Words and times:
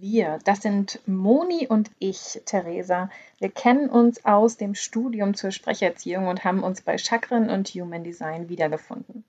Wir, 0.00 0.38
das 0.44 0.60
sind 0.60 1.00
Moni 1.06 1.68
und 1.68 1.90
ich, 2.00 2.42
Theresa. 2.46 3.10
Wir 3.38 3.50
kennen 3.50 3.88
uns 3.88 4.24
aus 4.24 4.56
dem 4.56 4.74
Studium 4.74 5.34
zur 5.34 5.52
Sprecherziehung 5.52 6.26
und 6.26 6.44
haben 6.44 6.64
uns 6.64 6.82
bei 6.82 6.98
Chakren 6.98 7.48
und 7.48 7.68
Human 7.68 8.02
Design 8.02 8.48
wiedergefunden. 8.48 9.24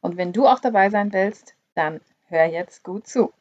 Und 0.00 0.16
wenn 0.16 0.32
du 0.32 0.46
auch 0.46 0.58
dabei 0.58 0.90
sein 0.90 1.12
willst, 1.12 1.54
dann 1.74 2.00
hör 2.26 2.46
jetzt 2.46 2.82
gut 2.82 3.06
zu. 3.06 3.32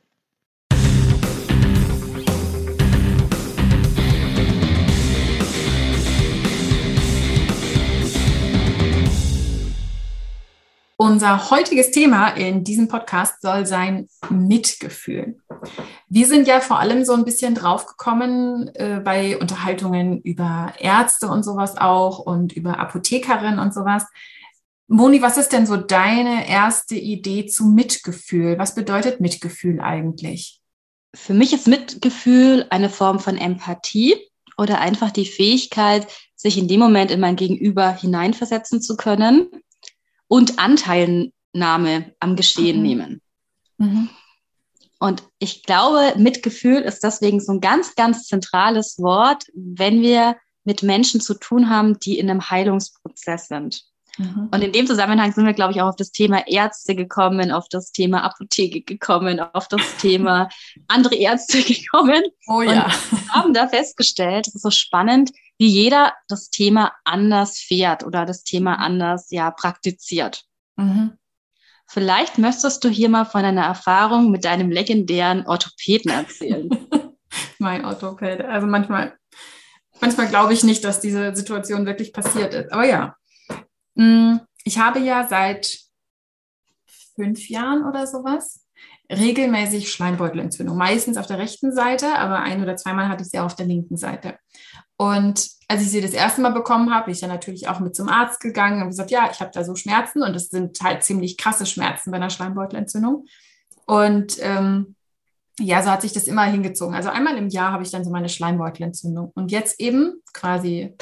Unser 11.00 11.52
heutiges 11.52 11.92
Thema 11.92 12.30
in 12.30 12.64
diesem 12.64 12.88
Podcast 12.88 13.44
soll 13.44 13.68
sein 13.68 14.10
Mitgefühl. 14.32 15.38
Wir 16.10 16.26
sind 16.26 16.48
ja 16.48 16.60
vor 16.60 16.80
allem 16.80 17.06
so 17.06 17.14
ein 17.14 17.24
bisschen 17.24 17.54
draufgekommen 17.54 18.72
äh, 18.74 19.00
bei 19.06 19.38
Unterhaltungen 19.38 20.20
über 20.22 20.74
Ärzte 20.80 21.28
und 21.28 21.44
sowas 21.44 21.78
auch 21.78 22.18
und 22.18 22.52
über 22.54 22.80
Apothekerinnen 22.80 23.60
und 23.60 23.76
sowas. 23.76 24.06
Moni, 24.88 25.22
was 25.22 25.38
ist 25.38 25.54
denn 25.54 25.68
so 25.68 25.78
deine 25.78 26.50
erste 26.50 26.96
Idee 26.96 27.46
zu 27.46 27.66
Mitgefühl? 27.66 28.58
Was 28.58 28.74
bedeutet 28.74 29.22
Mitgefühl 29.22 29.80
eigentlich? 29.80 30.62
Für 31.14 31.36
mich 31.36 31.54
ist 31.54 31.68
Mitgefühl 31.68 32.66
eine 32.72 32.90
Form 32.90 33.20
von 33.20 33.38
Empathie 33.38 34.16
oder 34.58 34.82
einfach 34.82 35.12
die 35.12 35.28
Fähigkeit, 35.28 36.08
sich 36.36 36.58
in 36.58 36.68
dem 36.68 36.80
Moment 36.80 37.12
in 37.12 37.20
mein 37.20 37.36
Gegenüber 37.36 37.92
hineinversetzen 37.92 38.82
zu 38.82 38.98
können 38.98 39.48
und 40.28 40.60
Anteilnahme 40.60 42.14
am 42.20 42.36
Geschehen 42.36 42.78
mhm. 42.78 42.84
nehmen. 42.84 43.22
Mhm. 43.78 44.10
Und 45.00 45.24
ich 45.40 45.64
glaube, 45.64 46.14
Mitgefühl 46.18 46.82
ist 46.82 47.04
deswegen 47.04 47.40
so 47.40 47.54
ein 47.54 47.62
ganz, 47.62 47.96
ganz 47.96 48.26
zentrales 48.26 48.98
Wort, 49.00 49.46
wenn 49.54 50.02
wir 50.02 50.36
mit 50.64 50.84
Menschen 50.84 51.22
zu 51.22 51.36
tun 51.36 51.70
haben, 51.70 52.00
die 52.00 52.18
in 52.18 52.30
einem 52.30 52.50
Heilungsprozess 52.50 53.48
sind. 53.48 53.84
Mhm. 54.18 54.50
Und 54.52 54.62
in 54.64 54.72
dem 54.72 54.88
Zusammenhang 54.88 55.32
sind 55.32 55.46
wir, 55.46 55.54
glaube 55.54 55.74
ich, 55.74 55.82
auch 55.82 55.90
auf 55.90 55.96
das 55.96 56.12
Thema 56.12 56.48
Ärzte 56.48 56.96
gekommen, 56.96 57.52
auf 57.52 57.70
das 57.70 57.92
Thema 57.92 58.24
Apotheke 58.24 58.82
gekommen, 58.82 59.40
auf 59.40 59.68
das 59.68 59.98
Thema 59.98 60.50
andere 60.88 61.16
Ärzte 61.16 61.62
gekommen. 61.62 62.24
Oh 62.48 62.62
ja. 62.62 62.86
Und 62.86 63.34
haben 63.34 63.54
da 63.54 63.68
festgestellt, 63.68 64.48
es 64.48 64.56
ist 64.56 64.64
so 64.64 64.72
spannend, 64.72 65.32
wie 65.58 65.68
jeder 65.68 66.14
das 66.28 66.50
Thema 66.50 66.94
anders 67.04 67.58
fährt 67.60 68.04
oder 68.04 68.26
das 68.26 68.44
Thema 68.44 68.76
anders 68.76 69.32
ja 69.32 69.52
praktiziert. 69.52 70.44
Mhm. 70.76 71.18
Vielleicht 71.90 72.38
möchtest 72.38 72.84
du 72.84 72.90
hier 72.90 73.10
mal 73.10 73.26
von 73.26 73.44
deiner 73.44 73.64
Erfahrung 73.64 74.30
mit 74.30 74.46
deinem 74.46 74.70
legendären 74.70 75.48
Orthopäden 75.48 76.12
erzählen. 76.12 76.70
mein 77.60 77.86
Orthopäde. 77.86 78.48
Also 78.48 78.68
manchmal, 78.68 79.18
manchmal 80.02 80.28
glaube 80.28 80.54
ich 80.54 80.64
nicht, 80.64 80.84
dass 80.84 81.00
diese 81.00 81.36
Situation 81.36 81.86
wirklich 81.86 82.14
passiert 82.14 82.54
ist. 82.54 82.72
Aber 82.72 82.86
ja, 82.86 83.16
mm, 83.96 84.38
ich 84.64 84.78
habe 84.80 85.00
ja 85.00 85.28
seit 85.28 85.80
fünf 87.16 87.50
Jahren 87.50 87.86
oder 87.86 88.06
sowas 88.06 88.66
regelmäßig 89.10 89.90
Schleimbeutelentzündung. 89.90 90.78
Meistens 90.78 91.18
auf 91.18 91.28
der 91.28 91.40
rechten 91.40 91.74
Seite, 91.74 92.16
aber 92.16 92.40
ein 92.40 92.62
oder 92.62 92.76
zweimal 92.76 93.08
hatte 93.08 93.24
ich 93.24 93.30
sie 93.30 93.40
auch 93.40 93.46
auf 93.46 93.56
der 93.56 93.66
linken 93.66 93.98
Seite. 93.98 94.38
Und 94.98 95.50
als 95.68 95.82
ich 95.82 95.92
sie 95.92 96.02
das 96.02 96.12
erste 96.12 96.42
Mal 96.42 96.52
bekommen 96.52 96.94
habe, 96.94 97.06
bin 97.06 97.14
ich 97.14 97.20
dann 97.20 97.30
natürlich 97.30 97.68
auch 97.68 97.80
mit 97.80 97.96
zum 97.96 98.10
Arzt 98.10 98.40
gegangen 98.40 98.82
und 98.82 98.90
gesagt, 98.90 99.12
ja, 99.12 99.30
ich 99.32 99.40
habe 99.40 99.52
da 99.54 99.64
so 99.64 99.76
Schmerzen 99.76 100.24
und 100.24 100.34
das 100.34 100.50
sind 100.50 100.80
halt 100.82 101.04
ziemlich 101.04 101.38
krasse 101.38 101.66
Schmerzen 101.66 102.10
bei 102.12 102.18
einer 102.18 102.32
Schleimbeutelentzündung. 102.32 103.26
Und 103.86 104.38
ähm, 104.42 104.96
ja, 105.60 105.82
so 105.82 105.90
hat 105.90 106.02
sich 106.02 106.14
das 106.14 106.28
immer 106.28 106.44
hingezogen. 106.44 106.96
Also 106.96 107.10
einmal 107.10 107.38
im 107.38 107.50
Jahr 107.50 107.72
habe 107.72 107.84
ich 107.84 107.92
dann 107.92 108.04
so 108.04 108.12
meine 108.12 108.30
Schleimbeutelentzündung. 108.30 109.32
Und 109.36 109.52
jetzt 109.52 109.80
eben 109.80 110.22
quasi 110.34 110.96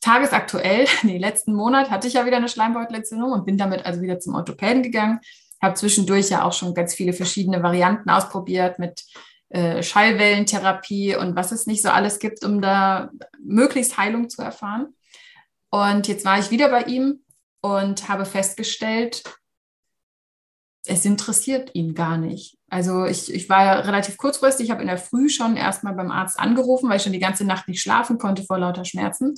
tagesaktuell, 0.00 0.86
nee, 1.02 1.18
letzten 1.18 1.54
Monat 1.54 1.90
hatte 1.90 2.08
ich 2.08 2.14
ja 2.14 2.26
wieder 2.26 2.36
eine 2.36 2.48
Schleimbeutelentzündung 2.48 3.32
und 3.32 3.46
bin 3.46 3.58
damit 3.58 3.86
also 3.86 4.00
wieder 4.00 4.18
zum 4.18 4.34
Orthopäden 4.34 4.82
gegangen. 4.82 5.20
Habe 5.62 5.74
zwischendurch 5.74 6.30
ja 6.30 6.44
auch 6.44 6.52
schon 6.52 6.74
ganz 6.74 6.94
viele 6.94 7.12
verschiedene 7.12 7.62
Varianten 7.62 8.10
ausprobiert 8.10 8.78
mit 8.78 9.04
äh, 9.48 9.82
Schallwellentherapie 9.82 11.16
und 11.16 11.36
was 11.36 11.52
es 11.52 11.66
nicht 11.66 11.82
so 11.82 11.88
alles 11.88 12.18
gibt, 12.18 12.44
um 12.44 12.60
da 12.60 13.10
möglichst 13.42 13.96
Heilung 13.96 14.28
zu 14.28 14.42
erfahren. 14.42 14.94
Und 15.70 16.08
jetzt 16.08 16.24
war 16.24 16.38
ich 16.38 16.50
wieder 16.50 16.68
bei 16.68 16.82
ihm 16.82 17.20
und 17.60 18.08
habe 18.08 18.24
festgestellt, 18.24 19.22
es 20.86 21.04
interessiert 21.04 21.74
ihn 21.74 21.94
gar 21.94 22.16
nicht. 22.16 22.56
Also 22.68 23.04
ich, 23.04 23.32
ich 23.32 23.48
war 23.48 23.64
ja 23.64 23.72
relativ 23.80 24.16
kurzfristig, 24.16 24.66
ich 24.66 24.70
habe 24.70 24.82
in 24.82 24.88
der 24.88 24.98
Früh 24.98 25.28
schon 25.28 25.56
erstmal 25.56 25.94
beim 25.94 26.10
Arzt 26.10 26.38
angerufen, 26.38 26.88
weil 26.88 26.96
ich 26.96 27.02
schon 27.02 27.12
die 27.12 27.18
ganze 27.18 27.44
Nacht 27.44 27.68
nicht 27.68 27.80
schlafen 27.80 28.18
konnte 28.18 28.42
vor 28.44 28.58
lauter 28.58 28.84
Schmerzen. 28.84 29.34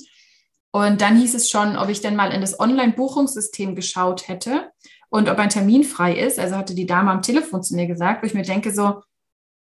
Und 0.71 1.01
dann 1.01 1.17
hieß 1.17 1.33
es 1.33 1.49
schon, 1.49 1.75
ob 1.77 1.89
ich 1.89 2.01
denn 2.01 2.15
mal 2.15 2.31
in 2.31 2.41
das 2.41 2.59
Online-Buchungssystem 2.59 3.75
geschaut 3.75 4.27
hätte 4.27 4.71
und 5.09 5.29
ob 5.29 5.39
ein 5.39 5.49
Termin 5.49 5.83
frei 5.83 6.13
ist. 6.13 6.37
Also 6.37 6.55
hatte 6.55 6.75
die 6.75 6.85
Dame 6.85 7.11
am 7.11 7.23
Telefon 7.23 7.63
zu 7.63 7.75
mir 7.75 7.87
gesagt, 7.87 8.21
wo 8.21 8.27
ich 8.27 8.35
mir 8.35 8.43
denke, 8.43 8.71
so, 8.71 9.01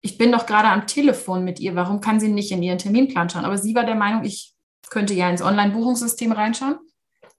ich 0.01 0.19
bin 0.19 0.33
doch 0.33 0.47
gerade 0.47 0.69
am 0.69 0.87
Telefon 0.87 1.45
mit 1.45 1.61
ihr, 1.61 1.75
warum 1.75 2.01
kann 2.01 2.21
sie 2.21 2.29
nicht 2.29 2.53
in 2.53 2.63
ihren 2.63 2.79
Terminplan 2.79 3.29
schauen? 3.31 3.45
Aber 3.45 3.59
sie 3.59 3.75
war 3.75 3.85
der 3.85 3.95
Meinung, 3.95 4.25
ich 4.25 4.55
könnte 4.91 5.15
ja 5.15 5.29
ins 5.29 5.43
Online-Buchungssystem 5.43 6.33
reinschauen. 6.33 6.79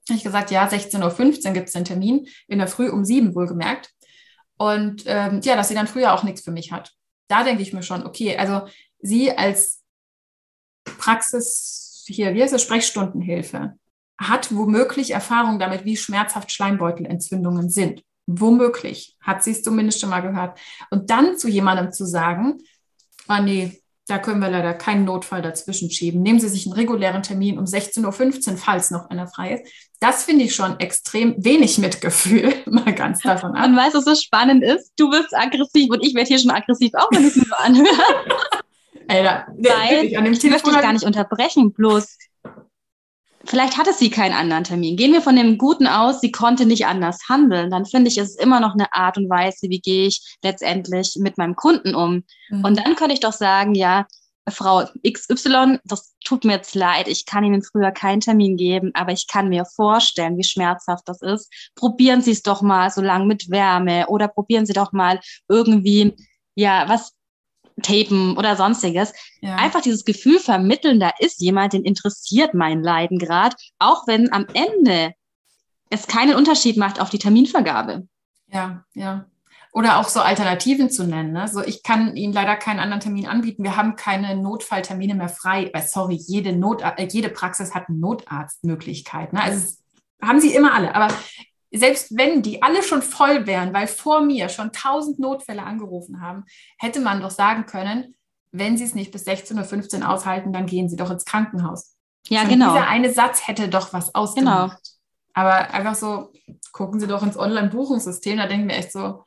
Ich 0.08 0.22
gesagt, 0.22 0.50
ja, 0.50 0.66
16.15 0.66 1.46
Uhr 1.46 1.52
gibt 1.52 1.68
es 1.68 1.72
den 1.72 1.84
Termin, 1.84 2.26
in 2.48 2.58
der 2.58 2.68
Früh 2.68 2.88
um 2.88 3.04
sieben 3.04 3.34
wohlgemerkt. 3.34 3.90
Und 4.56 5.04
ähm, 5.06 5.40
ja, 5.42 5.56
dass 5.56 5.68
sie 5.68 5.74
dann 5.74 5.86
früher 5.86 6.12
auch 6.12 6.22
nichts 6.22 6.42
für 6.42 6.50
mich 6.50 6.72
hat. 6.72 6.92
Da 7.28 7.44
denke 7.44 7.62
ich 7.62 7.72
mir 7.72 7.82
schon, 7.82 8.04
okay, 8.04 8.36
also 8.36 8.66
sie 8.98 9.36
als 9.36 9.82
Praxis, 10.84 12.04
hier, 12.06 12.34
wie 12.34 12.42
heißt 12.42 12.52
das, 12.52 12.62
Sprechstundenhilfe, 12.62 13.78
hat 14.18 14.54
womöglich 14.54 15.12
Erfahrung 15.12 15.58
damit, 15.58 15.84
wie 15.84 15.96
schmerzhaft 15.96 16.52
Schleimbeutelentzündungen 16.52 17.70
sind. 17.70 18.04
Womöglich 18.38 19.16
hat 19.20 19.42
sie 19.42 19.52
es 19.52 19.62
zumindest 19.62 20.00
schon 20.00 20.10
mal 20.10 20.20
gehört. 20.20 20.58
Und 20.90 21.10
dann 21.10 21.36
zu 21.36 21.48
jemandem 21.48 21.92
zu 21.92 22.04
sagen, 22.04 22.58
oh 23.28 23.42
nee, 23.42 23.80
da 24.10 24.18
können 24.18 24.40
wir 24.40 24.50
leider 24.50 24.74
keinen 24.74 25.04
Notfall 25.04 25.40
dazwischen 25.40 25.90
schieben. 25.90 26.22
Nehmen 26.22 26.40
Sie 26.40 26.48
sich 26.48 26.66
einen 26.66 26.74
regulären 26.74 27.22
Termin 27.22 27.58
um 27.58 27.64
16.15 27.64 28.50
Uhr, 28.50 28.56
falls 28.56 28.90
noch 28.90 29.08
einer 29.08 29.28
frei 29.28 29.54
ist. 29.54 29.72
Das 30.00 30.24
finde 30.24 30.44
ich 30.44 30.54
schon 30.54 30.80
extrem 30.80 31.36
wenig 31.38 31.78
Mitgefühl, 31.78 32.52
mal 32.66 32.92
ganz 32.92 33.20
davon 33.20 33.54
ab. 33.54 33.66
Und 33.66 33.76
weißt 33.76 33.94
du, 33.94 33.98
was 33.98 34.04
so 34.04 34.14
spannend 34.16 34.64
ist? 34.64 34.92
Du 34.96 35.10
wirst 35.10 35.34
aggressiv 35.36 35.90
und 35.90 36.04
ich 36.04 36.14
werde 36.14 36.28
hier 36.28 36.38
schon 36.38 36.50
aggressiv, 36.50 36.92
auch 36.94 37.08
wenn 37.12 37.22
ich 37.22 37.28
es 37.28 37.36
mir 37.36 37.44
so 37.44 37.54
anhöre. 37.54 37.86
Alter, 39.08 39.46
Weil, 39.58 40.06
ich, 40.06 40.18
an 40.18 40.24
dem 40.24 40.32
ich 40.32 40.42
möchte 40.44 40.70
dich 40.70 40.80
gar 40.80 40.92
nicht 40.92 41.04
unterbrechen, 41.04 41.72
bloß 41.72 42.16
vielleicht 43.44 43.78
hatte 43.78 43.92
sie 43.92 44.10
keinen 44.10 44.34
anderen 44.34 44.64
Termin. 44.64 44.96
Gehen 44.96 45.12
wir 45.12 45.22
von 45.22 45.36
dem 45.36 45.58
Guten 45.58 45.86
aus, 45.86 46.20
sie 46.20 46.32
konnte 46.32 46.66
nicht 46.66 46.86
anders 46.86 47.20
handeln. 47.28 47.70
Dann 47.70 47.86
finde 47.86 48.08
ich, 48.08 48.18
es 48.18 48.30
ist 48.30 48.40
immer 48.40 48.60
noch 48.60 48.74
eine 48.74 48.92
Art 48.92 49.16
und 49.16 49.30
Weise, 49.30 49.68
wie 49.68 49.80
gehe 49.80 50.06
ich 50.06 50.36
letztendlich 50.42 51.16
mit 51.18 51.38
meinem 51.38 51.56
Kunden 51.56 51.94
um. 51.94 52.24
Mhm. 52.50 52.64
Und 52.64 52.78
dann 52.78 52.96
könnte 52.96 53.14
ich 53.14 53.20
doch 53.20 53.32
sagen, 53.32 53.74
ja, 53.74 54.06
Frau 54.48 54.84
XY, 55.06 55.78
das 55.84 56.14
tut 56.24 56.44
mir 56.44 56.54
jetzt 56.54 56.74
leid, 56.74 57.08
ich 57.08 57.26
kann 57.26 57.44
Ihnen 57.44 57.62
früher 57.62 57.92
keinen 57.92 58.20
Termin 58.20 58.56
geben, 58.56 58.90
aber 58.94 59.12
ich 59.12 59.26
kann 59.28 59.48
mir 59.48 59.64
vorstellen, 59.64 60.36
wie 60.38 60.44
schmerzhaft 60.44 61.04
das 61.06 61.22
ist. 61.22 61.52
Probieren 61.76 62.22
Sie 62.22 62.32
es 62.32 62.42
doch 62.42 62.62
mal 62.62 62.90
so 62.90 63.00
lange 63.00 63.26
mit 63.26 63.50
Wärme 63.50 64.06
oder 64.08 64.28
probieren 64.28 64.66
Sie 64.66 64.72
doch 64.72 64.92
mal 64.92 65.20
irgendwie, 65.48 66.14
ja, 66.54 66.88
was 66.88 67.12
tapen 67.82 68.36
oder 68.36 68.56
sonstiges. 68.56 69.12
Ja. 69.40 69.56
Einfach 69.56 69.80
dieses 69.80 70.04
Gefühl 70.04 70.38
vermitteln, 70.38 71.00
da 71.00 71.10
ist 71.18 71.40
jemand, 71.40 71.72
den 71.72 71.84
interessiert 71.84 72.54
mein 72.54 72.82
Leiden 72.82 73.18
gerade, 73.18 73.56
auch 73.78 74.06
wenn 74.06 74.32
am 74.32 74.46
Ende 74.52 75.12
es 75.90 76.06
keinen 76.06 76.36
Unterschied 76.36 76.76
macht 76.76 77.00
auf 77.00 77.10
die 77.10 77.18
Terminvergabe. 77.18 78.06
Ja, 78.48 78.84
ja. 78.94 79.26
Oder 79.72 79.98
auch 79.98 80.08
so 80.08 80.20
Alternativen 80.20 80.90
zu 80.90 81.04
nennen. 81.04 81.32
Ne? 81.32 81.46
So, 81.46 81.62
ich 81.62 81.84
kann 81.84 82.16
Ihnen 82.16 82.32
leider 82.32 82.56
keinen 82.56 82.80
anderen 82.80 83.00
Termin 83.00 83.26
anbieten. 83.26 83.62
Wir 83.62 83.76
haben 83.76 83.94
keine 83.94 84.34
Notfalltermine 84.36 85.14
mehr 85.14 85.28
frei. 85.28 85.70
Weil, 85.72 85.82
sorry, 85.82 86.16
jede, 86.16 86.52
Not, 86.52 86.82
äh, 86.82 87.06
jede 87.08 87.28
Praxis 87.28 87.72
hat 87.72 87.88
eine 87.88 87.98
Notarztmöglichkeit. 87.98 89.32
Ne? 89.32 89.40
Also 89.40 89.76
haben 90.20 90.40
sie 90.40 90.54
immer 90.54 90.74
alle. 90.74 90.94
Aber 90.96 91.14
selbst 91.72 92.16
wenn 92.16 92.42
die 92.42 92.62
alle 92.62 92.82
schon 92.82 93.02
voll 93.02 93.46
wären, 93.46 93.72
weil 93.72 93.86
vor 93.86 94.20
mir 94.20 94.48
schon 94.48 94.72
tausend 94.72 95.18
Notfälle 95.18 95.62
angerufen 95.62 96.20
haben, 96.20 96.44
hätte 96.78 97.00
man 97.00 97.20
doch 97.20 97.30
sagen 97.30 97.66
können, 97.66 98.14
wenn 98.52 98.76
Sie 98.76 98.84
es 98.84 98.94
nicht 98.94 99.12
bis 99.12 99.26
16.15 99.26 100.00
Uhr 100.00 100.10
aushalten, 100.10 100.52
dann 100.52 100.66
gehen 100.66 100.88
Sie 100.88 100.96
doch 100.96 101.10
ins 101.10 101.24
Krankenhaus. 101.24 101.94
Ja, 102.28 102.40
also 102.40 102.52
genau. 102.52 102.72
Dieser 102.72 102.88
eine 102.88 103.12
Satz 103.12 103.46
hätte 103.46 103.68
doch 103.68 103.92
was 103.92 104.14
ausgemacht. 104.14 104.82
Genau. 104.82 104.90
Aber 105.32 105.72
einfach 105.72 105.94
so, 105.94 106.32
gucken 106.72 106.98
Sie 106.98 107.06
doch 107.06 107.22
ins 107.22 107.38
Online-Buchungssystem, 107.38 108.38
da 108.38 108.46
denken 108.46 108.68
wir 108.68 108.76
echt 108.76 108.92
so, 108.92 109.24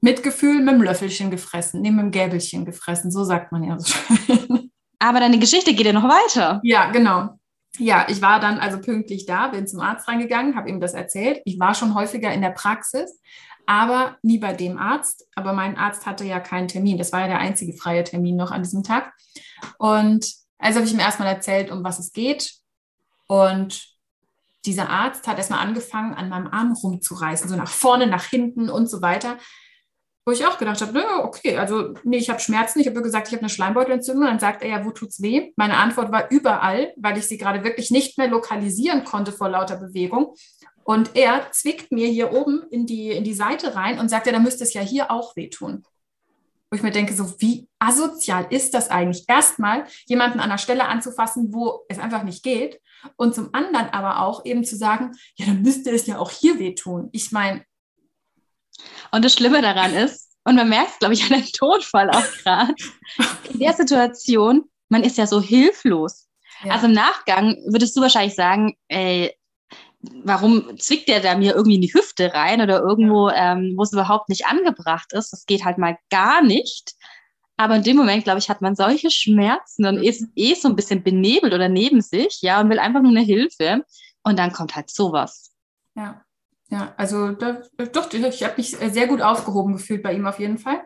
Mitgefühl 0.00 0.60
mit 0.60 0.74
dem 0.74 0.82
Löffelchen 0.82 1.30
gefressen, 1.30 1.80
nee, 1.80 1.90
mit 1.90 2.00
dem 2.00 2.10
Gäbelchen 2.10 2.64
gefressen, 2.64 3.10
so 3.10 3.24
sagt 3.24 3.52
man 3.52 3.64
ja 3.64 3.78
so 3.78 3.92
schön. 3.92 4.70
Aber 4.98 5.20
deine 5.20 5.38
Geschichte 5.38 5.74
geht 5.74 5.86
ja 5.86 5.92
noch 5.92 6.04
weiter. 6.04 6.60
Ja, 6.64 6.90
genau. 6.90 7.37
Ja, 7.78 8.06
ich 8.08 8.20
war 8.20 8.40
dann 8.40 8.58
also 8.58 8.80
pünktlich 8.80 9.26
da, 9.26 9.48
bin 9.48 9.66
zum 9.66 9.80
Arzt 9.80 10.08
reingegangen, 10.08 10.56
habe 10.56 10.68
ihm 10.68 10.80
das 10.80 10.94
erzählt. 10.94 11.40
Ich 11.44 11.58
war 11.58 11.74
schon 11.74 11.94
häufiger 11.94 12.32
in 12.32 12.42
der 12.42 12.50
Praxis, 12.50 13.20
aber 13.66 14.16
nie 14.22 14.38
bei 14.38 14.52
dem 14.52 14.78
Arzt. 14.78 15.26
Aber 15.34 15.52
mein 15.52 15.76
Arzt 15.76 16.06
hatte 16.06 16.24
ja 16.24 16.40
keinen 16.40 16.68
Termin. 16.68 16.98
Das 16.98 17.12
war 17.12 17.20
ja 17.20 17.28
der 17.28 17.38
einzige 17.38 17.72
freie 17.72 18.04
Termin 18.04 18.36
noch 18.36 18.50
an 18.50 18.62
diesem 18.62 18.82
Tag. 18.82 19.12
Und 19.78 20.32
also 20.58 20.78
habe 20.78 20.88
ich 20.88 20.94
ihm 20.94 21.00
erstmal 21.00 21.28
erzählt, 21.28 21.70
um 21.70 21.84
was 21.84 21.98
es 21.98 22.12
geht. 22.12 22.52
Und 23.26 23.96
dieser 24.66 24.90
Arzt 24.90 25.26
hat 25.28 25.38
erstmal 25.38 25.60
angefangen, 25.60 26.14
an 26.14 26.28
meinem 26.28 26.48
Arm 26.48 26.72
rumzureißen, 26.72 27.48
so 27.48 27.56
nach 27.56 27.68
vorne, 27.68 28.06
nach 28.06 28.24
hinten 28.24 28.70
und 28.70 28.88
so 28.88 29.02
weiter. 29.02 29.38
Wo 30.28 30.32
ich 30.32 30.44
auch 30.44 30.58
gedacht 30.58 30.82
habe, 30.82 30.92
naja, 30.92 31.24
okay, 31.24 31.56
also 31.56 31.94
nee, 32.04 32.18
ich 32.18 32.28
habe 32.28 32.38
Schmerzen. 32.38 32.80
Ich 32.80 32.86
habe 32.86 33.00
gesagt, 33.00 33.28
ich 33.28 33.32
habe 33.32 33.40
eine 33.40 33.48
Schleimbeutelentzündung. 33.48 34.26
Dann 34.26 34.38
sagt 34.38 34.62
er 34.62 34.68
ja, 34.68 34.84
wo 34.84 34.90
tut's 34.90 35.22
weh? 35.22 35.54
Meine 35.56 35.78
Antwort 35.78 36.12
war 36.12 36.30
überall, 36.30 36.92
weil 36.98 37.16
ich 37.16 37.24
sie 37.24 37.38
gerade 37.38 37.64
wirklich 37.64 37.90
nicht 37.90 38.18
mehr 38.18 38.28
lokalisieren 38.28 39.04
konnte 39.04 39.32
vor 39.32 39.48
lauter 39.48 39.76
Bewegung. 39.76 40.34
Und 40.84 41.16
er 41.16 41.50
zwickt 41.52 41.92
mir 41.92 42.08
hier 42.08 42.34
oben 42.34 42.62
in 42.70 42.84
die, 42.84 43.08
in 43.08 43.24
die 43.24 43.32
Seite 43.32 43.74
rein 43.74 43.98
und 43.98 44.10
sagt, 44.10 44.26
ja, 44.26 44.32
da 44.32 44.38
müsste 44.38 44.64
es 44.64 44.74
ja 44.74 44.82
hier 44.82 45.10
auch 45.10 45.34
wehtun. 45.34 45.82
Wo 46.70 46.76
ich 46.76 46.82
mir 46.82 46.90
denke, 46.90 47.14
so 47.14 47.40
wie 47.40 47.66
asozial 47.78 48.48
ist 48.50 48.74
das 48.74 48.90
eigentlich? 48.90 49.24
Erstmal 49.28 49.86
jemanden 50.04 50.40
an 50.40 50.50
der 50.50 50.58
Stelle 50.58 50.88
anzufassen, 50.88 51.54
wo 51.54 51.86
es 51.88 51.98
einfach 51.98 52.22
nicht 52.22 52.42
geht. 52.42 52.82
Und 53.16 53.34
zum 53.34 53.48
anderen 53.54 53.88
aber 53.94 54.20
auch 54.20 54.44
eben 54.44 54.62
zu 54.62 54.76
sagen, 54.76 55.12
ja, 55.36 55.46
dann 55.46 55.62
müsste 55.62 55.90
es 55.90 56.06
ja 56.06 56.18
auch 56.18 56.30
hier 56.30 56.58
wehtun. 56.58 57.08
Ich 57.12 57.32
meine. 57.32 57.64
Und 59.10 59.24
das 59.24 59.34
Schlimme 59.34 59.62
daran 59.62 59.94
ist, 59.94 60.28
und 60.44 60.56
man 60.56 60.68
merkt 60.68 60.92
es, 60.92 60.98
glaube 60.98 61.14
ich, 61.14 61.24
an 61.24 61.40
dem 61.40 61.46
Todfall 61.52 62.10
auch 62.10 62.24
gerade, 62.42 62.74
in 63.52 63.58
der 63.58 63.74
Situation, 63.74 64.64
man 64.88 65.02
ist 65.02 65.18
ja 65.18 65.26
so 65.26 65.42
hilflos. 65.42 66.28
Ja. 66.64 66.72
Also 66.72 66.86
im 66.86 66.92
Nachgang 66.92 67.56
würdest 67.66 67.96
du 67.96 68.00
wahrscheinlich 68.00 68.34
sagen, 68.34 68.74
ey, 68.88 69.34
warum 70.00 70.78
zwickt 70.78 71.08
der 71.08 71.20
da 71.20 71.36
mir 71.36 71.54
irgendwie 71.54 71.74
in 71.76 71.82
die 71.82 71.92
Hüfte 71.92 72.32
rein 72.32 72.60
oder 72.60 72.80
irgendwo, 72.80 73.28
ähm, 73.30 73.74
wo 73.76 73.82
es 73.82 73.92
überhaupt 73.92 74.28
nicht 74.28 74.46
angebracht 74.46 75.12
ist? 75.12 75.32
Das 75.32 75.44
geht 75.44 75.64
halt 75.64 75.78
mal 75.78 75.98
gar 76.10 76.42
nicht. 76.42 76.94
Aber 77.56 77.76
in 77.76 77.82
dem 77.82 77.96
Moment, 77.96 78.24
glaube 78.24 78.38
ich, 78.38 78.48
hat 78.48 78.62
man 78.62 78.76
solche 78.76 79.10
Schmerzen 79.10 79.84
und 79.84 80.02
ist 80.02 80.24
eh 80.36 80.54
so 80.54 80.68
ein 80.68 80.76
bisschen 80.76 81.02
benebelt 81.02 81.52
oder 81.52 81.68
neben 81.68 82.00
sich, 82.00 82.40
ja, 82.40 82.60
und 82.60 82.70
will 82.70 82.78
einfach 82.78 83.02
nur 83.02 83.10
eine 83.10 83.22
Hilfe. 83.22 83.82
Und 84.22 84.38
dann 84.38 84.52
kommt 84.52 84.76
halt 84.76 84.90
sowas. 84.90 85.52
Ja, 85.96 86.22
ja, 86.70 86.94
also 86.96 87.32
da, 87.32 87.62
doch, 87.92 88.12
ich 88.12 88.44
habe 88.44 88.54
mich 88.56 88.76
sehr 88.76 89.06
gut 89.06 89.22
aufgehoben 89.22 89.74
gefühlt 89.74 90.02
bei 90.02 90.12
ihm 90.12 90.26
auf 90.26 90.38
jeden 90.38 90.58
Fall. 90.58 90.80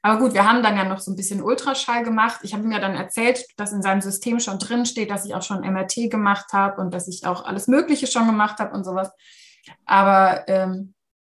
Aber 0.00 0.20
gut, 0.20 0.32
wir 0.32 0.48
haben 0.48 0.62
dann 0.62 0.76
ja 0.76 0.84
noch 0.84 1.00
so 1.00 1.10
ein 1.10 1.16
bisschen 1.16 1.42
Ultraschall 1.42 2.04
gemacht. 2.04 2.40
Ich 2.42 2.54
habe 2.54 2.62
ihm 2.62 2.70
ja 2.70 2.78
dann 2.78 2.94
erzählt, 2.94 3.44
dass 3.56 3.72
in 3.72 3.82
seinem 3.82 4.00
System 4.00 4.38
schon 4.38 4.58
drin 4.58 4.86
steht, 4.86 5.10
dass 5.10 5.24
ich 5.24 5.34
auch 5.34 5.42
schon 5.42 5.60
MRT 5.60 6.10
gemacht 6.10 6.52
habe 6.52 6.80
und 6.80 6.94
dass 6.94 7.08
ich 7.08 7.26
auch 7.26 7.44
alles 7.44 7.66
Mögliche 7.66 8.06
schon 8.06 8.26
gemacht 8.26 8.58
habe 8.58 8.74
und 8.74 8.84
sowas. 8.84 9.10
Aber 9.84 10.44
ähm, 10.48 10.94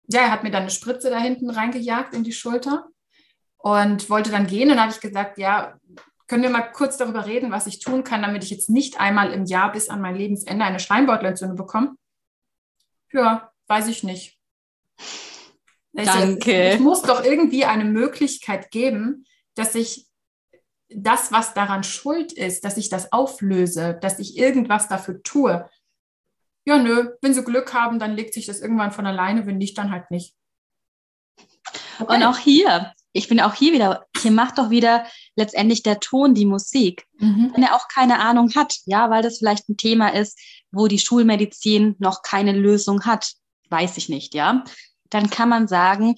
ja, 0.08 0.22
er 0.22 0.32
hat 0.32 0.42
mir 0.42 0.50
dann 0.50 0.62
eine 0.62 0.70
Spritze 0.70 1.08
da 1.08 1.18
hinten 1.18 1.50
reingejagt 1.50 2.14
in 2.14 2.24
die 2.24 2.32
Schulter 2.32 2.88
und 3.58 4.10
wollte 4.10 4.30
dann 4.30 4.46
gehen. 4.46 4.70
Und 4.70 4.76
dann 4.76 4.84
habe 4.84 4.92
ich 4.92 5.00
gesagt, 5.00 5.38
ja, 5.38 5.78
können 6.26 6.42
wir 6.42 6.50
mal 6.50 6.72
kurz 6.72 6.96
darüber 6.96 7.26
reden, 7.26 7.52
was 7.52 7.66
ich 7.66 7.78
tun 7.78 8.04
kann, 8.04 8.22
damit 8.22 8.42
ich 8.42 8.50
jetzt 8.50 8.68
nicht 8.68 9.00
einmal 9.00 9.32
im 9.32 9.44
Jahr 9.46 9.72
bis 9.72 9.88
an 9.88 10.00
mein 10.00 10.16
Lebensende 10.16 10.64
eine 10.64 10.80
Schleimbeutelentzündung 10.80 11.56
bekomme? 11.56 11.94
Ja, 13.12 13.50
weiß 13.68 13.88
ich 13.88 14.02
nicht. 14.02 14.38
Danke. 15.92 16.70
Es 16.70 16.80
muss 16.80 17.02
doch 17.02 17.24
irgendwie 17.24 17.64
eine 17.64 17.84
Möglichkeit 17.84 18.70
geben, 18.70 19.24
dass 19.54 19.74
ich 19.74 20.06
das, 20.90 21.32
was 21.32 21.54
daran 21.54 21.84
schuld 21.84 22.32
ist, 22.32 22.64
dass 22.64 22.76
ich 22.76 22.88
das 22.88 23.12
auflöse, 23.12 23.98
dass 24.00 24.18
ich 24.18 24.38
irgendwas 24.38 24.88
dafür 24.88 25.22
tue. 25.22 25.68
Ja, 26.64 26.78
nö, 26.78 27.12
wenn 27.22 27.34
sie 27.34 27.44
Glück 27.44 27.72
haben, 27.74 27.98
dann 27.98 28.14
legt 28.14 28.34
sich 28.34 28.46
das 28.46 28.60
irgendwann 28.60 28.92
von 28.92 29.06
alleine, 29.06 29.46
wenn 29.46 29.58
nicht, 29.58 29.76
dann 29.78 29.90
halt 29.90 30.10
nicht. 30.10 30.34
Okay. 32.00 32.14
Und 32.14 32.22
auch 32.22 32.38
hier, 32.38 32.92
ich 33.12 33.28
bin 33.28 33.40
auch 33.40 33.54
hier 33.54 33.72
wieder, 33.72 34.06
hier 34.16 34.30
macht 34.30 34.58
doch 34.58 34.70
wieder 34.70 35.06
letztendlich 35.34 35.82
der 35.82 36.00
Ton 36.00 36.34
die 36.34 36.46
Musik. 36.46 37.06
Mhm. 37.18 37.52
Wenn 37.54 37.62
er 37.62 37.74
auch 37.74 37.88
keine 37.88 38.20
Ahnung 38.20 38.54
hat, 38.54 38.78
ja, 38.86 39.10
weil 39.10 39.22
das 39.22 39.38
vielleicht 39.38 39.68
ein 39.68 39.76
Thema 39.76 40.08
ist, 40.14 40.38
wo 40.70 40.86
die 40.86 40.98
Schulmedizin 40.98 41.96
noch 41.98 42.22
keine 42.22 42.52
Lösung 42.52 43.04
hat, 43.04 43.32
weiß 43.70 43.96
ich 43.96 44.08
nicht, 44.08 44.34
ja. 44.34 44.64
Dann 45.10 45.30
kann 45.30 45.48
man 45.48 45.68
sagen, 45.68 46.16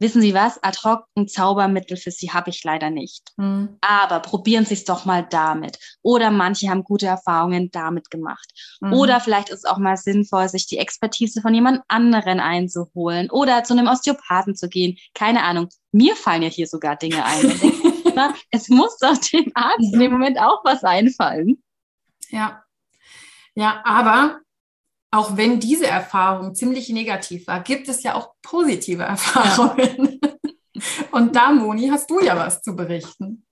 wissen 0.00 0.22
Sie 0.22 0.34
was, 0.34 0.60
ad 0.62 0.78
hoc 0.82 1.04
ein 1.14 1.28
Zaubermittel 1.28 1.96
für 1.96 2.10
Sie 2.10 2.32
habe 2.32 2.50
ich 2.50 2.64
leider 2.64 2.90
nicht. 2.90 3.32
Mhm. 3.36 3.76
Aber 3.82 4.20
probieren 4.20 4.64
Sie 4.64 4.74
es 4.74 4.84
doch 4.84 5.04
mal 5.04 5.26
damit. 5.28 5.78
Oder 6.02 6.30
manche 6.30 6.68
haben 6.68 6.82
gute 6.82 7.06
Erfahrungen 7.06 7.70
damit 7.70 8.10
gemacht. 8.10 8.50
Mhm. 8.80 8.94
Oder 8.94 9.20
vielleicht 9.20 9.50
ist 9.50 9.58
es 9.58 9.64
auch 9.64 9.78
mal 9.78 9.96
sinnvoll, 9.96 10.48
sich 10.48 10.66
die 10.66 10.78
Expertise 10.78 11.42
von 11.42 11.54
jemand 11.54 11.82
anderen 11.88 12.40
einzuholen 12.40 13.30
oder 13.30 13.62
zu 13.62 13.74
einem 13.74 13.86
Osteopathen 13.86 14.56
zu 14.56 14.68
gehen. 14.68 14.96
Keine 15.14 15.44
Ahnung. 15.44 15.68
Mir 15.92 16.16
fallen 16.16 16.42
ja 16.42 16.48
hier 16.48 16.66
sogar 16.66 16.96
Dinge 16.96 17.24
ein. 17.24 17.52
es 18.50 18.68
muss 18.68 18.96
doch 18.98 19.16
dem 19.18 19.52
Arzt 19.54 19.92
in 19.92 20.00
dem 20.00 20.12
Moment 20.12 20.38
auch 20.40 20.64
was 20.64 20.82
einfallen. 20.82 21.62
Ja. 22.30 22.64
Ja, 23.54 23.82
aber 23.84 24.40
auch 25.10 25.36
wenn 25.36 25.60
diese 25.60 25.86
Erfahrung 25.86 26.54
ziemlich 26.54 26.88
negativ 26.90 27.46
war, 27.46 27.60
gibt 27.60 27.88
es 27.88 28.02
ja 28.02 28.14
auch 28.14 28.34
positive 28.42 29.02
Erfahrungen. 29.02 30.20
Ja. 30.22 30.30
Und 31.10 31.36
da, 31.36 31.50
Moni, 31.52 31.88
hast 31.88 32.10
du 32.10 32.20
ja 32.20 32.36
was 32.36 32.62
zu 32.62 32.74
berichten. 32.74 33.44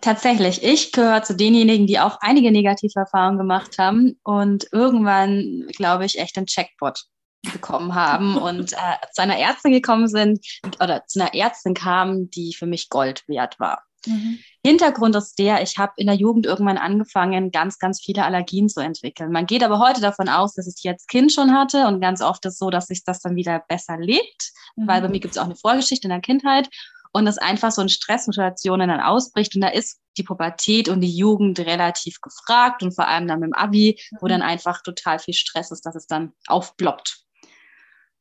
Tatsächlich, 0.00 0.62
ich 0.62 0.92
gehöre 0.92 1.22
zu 1.22 1.34
denjenigen, 1.34 1.86
die 1.86 1.98
auch 1.98 2.18
einige 2.20 2.52
negative 2.52 3.00
Erfahrungen 3.00 3.38
gemacht 3.38 3.78
haben 3.78 4.18
und 4.22 4.66
irgendwann, 4.70 5.66
glaube 5.74 6.04
ich, 6.04 6.18
echt 6.18 6.36
einen 6.36 6.46
Checkpot 6.46 7.06
bekommen 7.52 7.94
haben 7.94 8.36
und 8.42 8.74
äh, 8.74 9.06
zu 9.12 9.22
einer 9.22 9.38
Ärztin 9.38 9.72
gekommen 9.72 10.06
sind 10.06 10.46
oder 10.78 11.06
zu 11.06 11.20
einer 11.20 11.34
Ärztin 11.34 11.72
kamen, 11.72 12.28
die 12.30 12.52
für 12.52 12.66
mich 12.66 12.90
Gold 12.90 13.24
wert 13.28 13.58
war. 13.58 13.82
Mhm. 14.06 14.38
Hintergrund 14.64 15.14
ist 15.14 15.38
der, 15.38 15.62
ich 15.62 15.76
habe 15.76 15.92
in 15.96 16.06
der 16.06 16.16
Jugend 16.16 16.46
irgendwann 16.46 16.78
angefangen, 16.78 17.50
ganz, 17.50 17.78
ganz 17.78 18.00
viele 18.00 18.24
Allergien 18.24 18.68
zu 18.68 18.80
entwickeln. 18.80 19.30
Man 19.30 19.46
geht 19.46 19.62
aber 19.62 19.78
heute 19.78 20.00
davon 20.00 20.28
aus, 20.28 20.54
dass 20.54 20.66
ich 20.66 20.80
die 20.80 20.88
als 20.88 21.06
Kind 21.06 21.32
schon 21.32 21.52
hatte 21.52 21.86
und 21.86 22.00
ganz 22.00 22.22
oft 22.22 22.44
ist 22.46 22.58
so, 22.58 22.70
dass 22.70 22.86
sich 22.86 23.04
das 23.04 23.20
dann 23.20 23.36
wieder 23.36 23.62
besser 23.68 23.98
lebt, 23.98 24.52
mhm. 24.76 24.88
weil 24.88 25.02
bei 25.02 25.08
mir 25.08 25.20
gibt 25.20 25.34
es 25.34 25.38
auch 25.38 25.44
eine 25.44 25.56
Vorgeschichte 25.56 26.06
in 26.06 26.10
der 26.10 26.20
Kindheit 26.20 26.68
und 27.12 27.26
das 27.26 27.38
einfach 27.38 27.70
so 27.70 27.82
in 27.82 27.88
Stresssituationen 27.88 28.88
dann 28.88 29.00
ausbricht 29.00 29.54
und 29.54 29.60
da 29.60 29.68
ist 29.68 30.00
die 30.16 30.22
Pubertät 30.22 30.88
und 30.88 31.00
die 31.00 31.14
Jugend 31.14 31.58
relativ 31.60 32.20
gefragt 32.20 32.82
und 32.82 32.94
vor 32.94 33.08
allem 33.08 33.28
dann 33.28 33.40
mit 33.40 33.48
dem 33.48 33.54
Abi, 33.54 34.00
wo 34.20 34.26
mhm. 34.26 34.30
dann 34.30 34.42
einfach 34.42 34.82
total 34.82 35.18
viel 35.18 35.34
Stress 35.34 35.70
ist, 35.70 35.84
dass 35.86 35.94
es 35.94 36.06
dann 36.06 36.32
aufploppt. 36.46 37.23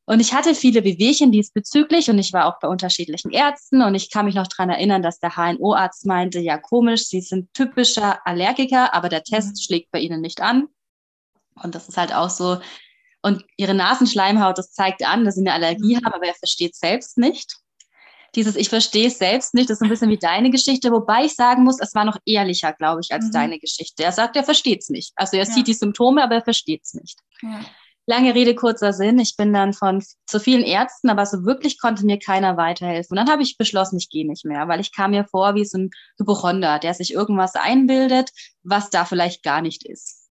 Und 0.06 0.20
ich 0.20 0.34
hatte 0.34 0.54
viele 0.54 0.84
Wehwehchen 0.84 1.32
diesbezüglich 1.32 2.10
und 2.10 2.20
ich 2.20 2.34
war 2.34 2.46
auch 2.48 2.60
bei 2.60 2.68
unterschiedlichen 2.68 3.32
Ärzten 3.32 3.82
und 3.82 3.96
ich 3.96 4.12
kann 4.12 4.26
mich 4.26 4.36
noch 4.36 4.48
dran 4.48 4.70
erinnern, 4.70 5.02
dass 5.02 5.20
der 5.20 5.38
HNO-Arzt 5.38 6.06
meinte, 6.06 6.40
ja 6.40 6.58
komisch, 6.58 7.06
Sie 7.06 7.22
sind 7.22 7.54
typischer 7.54 8.26
Allergiker, 8.28 8.94
aber 8.94 9.08
der 9.08 9.24
Test 9.24 9.52
mhm. 9.52 9.62
schlägt 9.62 9.92
bei 9.92 10.00
Ihnen 10.00 10.20
nicht 10.20 10.42
an. 10.42 10.68
Und 11.56 11.74
das 11.76 11.88
ist 11.88 11.98
halt 11.98 12.14
auch 12.14 12.30
so. 12.30 12.60
Und 13.22 13.46
Ihre 13.56 13.74
Nasenschleimhaut, 13.74 14.58
das 14.58 14.74
zeigt 14.74 15.08
an, 15.08 15.24
dass 15.24 15.36
Sie 15.36 15.42
eine 15.42 15.54
Allergie 15.54 15.96
mhm. 15.96 16.06
haben, 16.06 16.14
aber 16.14 16.28
er 16.28 16.34
versteht 16.34 16.76
selbst 16.76 17.18
nicht. 17.18 17.56
Dieses 18.36 18.58
Ich 18.58 18.68
verstehe 18.68 19.08
es 19.08 19.20
selbst 19.20 19.54
nicht, 19.54 19.70
das 19.70 19.78
ist 19.78 19.84
ein 19.84 19.90
bisschen 19.90 20.10
wie 20.10 20.18
deine 20.18 20.50
Geschichte, 20.50 20.92
wobei 20.92 21.26
ich 21.26 21.36
sagen 21.36 21.64
muss, 21.64 21.80
es 21.80 21.94
war 21.94 22.04
noch 22.04 22.18
ehrlicher, 22.26 22.74
glaube 22.74 23.00
ich, 23.02 23.14
als 23.14 23.26
mhm. 23.26 23.32
deine 23.32 23.60
Geschichte. 23.60 24.04
Er 24.04 24.12
sagt, 24.12 24.36
er 24.36 24.44
versteht 24.44 24.82
es 24.82 24.90
nicht. 24.90 25.14
Also 25.16 25.38
er 25.38 25.46
ja. 25.46 25.52
sieht 25.52 25.68
die 25.68 25.74
Symptome, 25.74 26.22
aber 26.22 26.36
er 26.36 26.44
versteht 26.44 26.82
es 26.84 26.94
nicht. 26.94 27.20
Ja. 27.42 27.64
Lange 28.06 28.36
Rede, 28.36 28.54
kurzer 28.54 28.92
Sinn. 28.92 29.18
Ich 29.20 29.38
bin 29.38 29.54
dann 29.54 29.72
von 29.72 30.04
zu 30.26 30.40
vielen 30.40 30.64
Ärzten, 30.64 31.10
aber 31.10 31.26
so 31.26 31.46
wirklich 31.46 31.80
konnte 31.80 32.06
mir 32.06 32.20
keiner 32.20 32.58
weiterhelfen. 32.58 33.18
Und 33.18 33.26
dann 33.26 33.32
habe 33.32 33.44
ich 33.44 33.58
beschlossen, 33.58 33.98
ich 33.98 34.10
gehe 34.10 34.28
nicht 34.28 34.44
mehr, 34.44 34.68
weil 34.68 34.82
ich 34.82 34.94
kam 34.94 35.12
mir 35.12 35.24
vor 35.26 35.56
wie 35.56 35.64
so 35.64 35.78
ein 35.78 35.90
Hypochonder, 36.20 36.80
der 36.80 36.94
sich 36.94 37.14
irgendwas 37.14 37.56
einbildet, 37.56 38.32
was 38.64 38.90
da 38.90 39.06
vielleicht 39.06 39.42
gar 39.44 39.62
nicht 39.62 39.86
ist. 39.86 40.30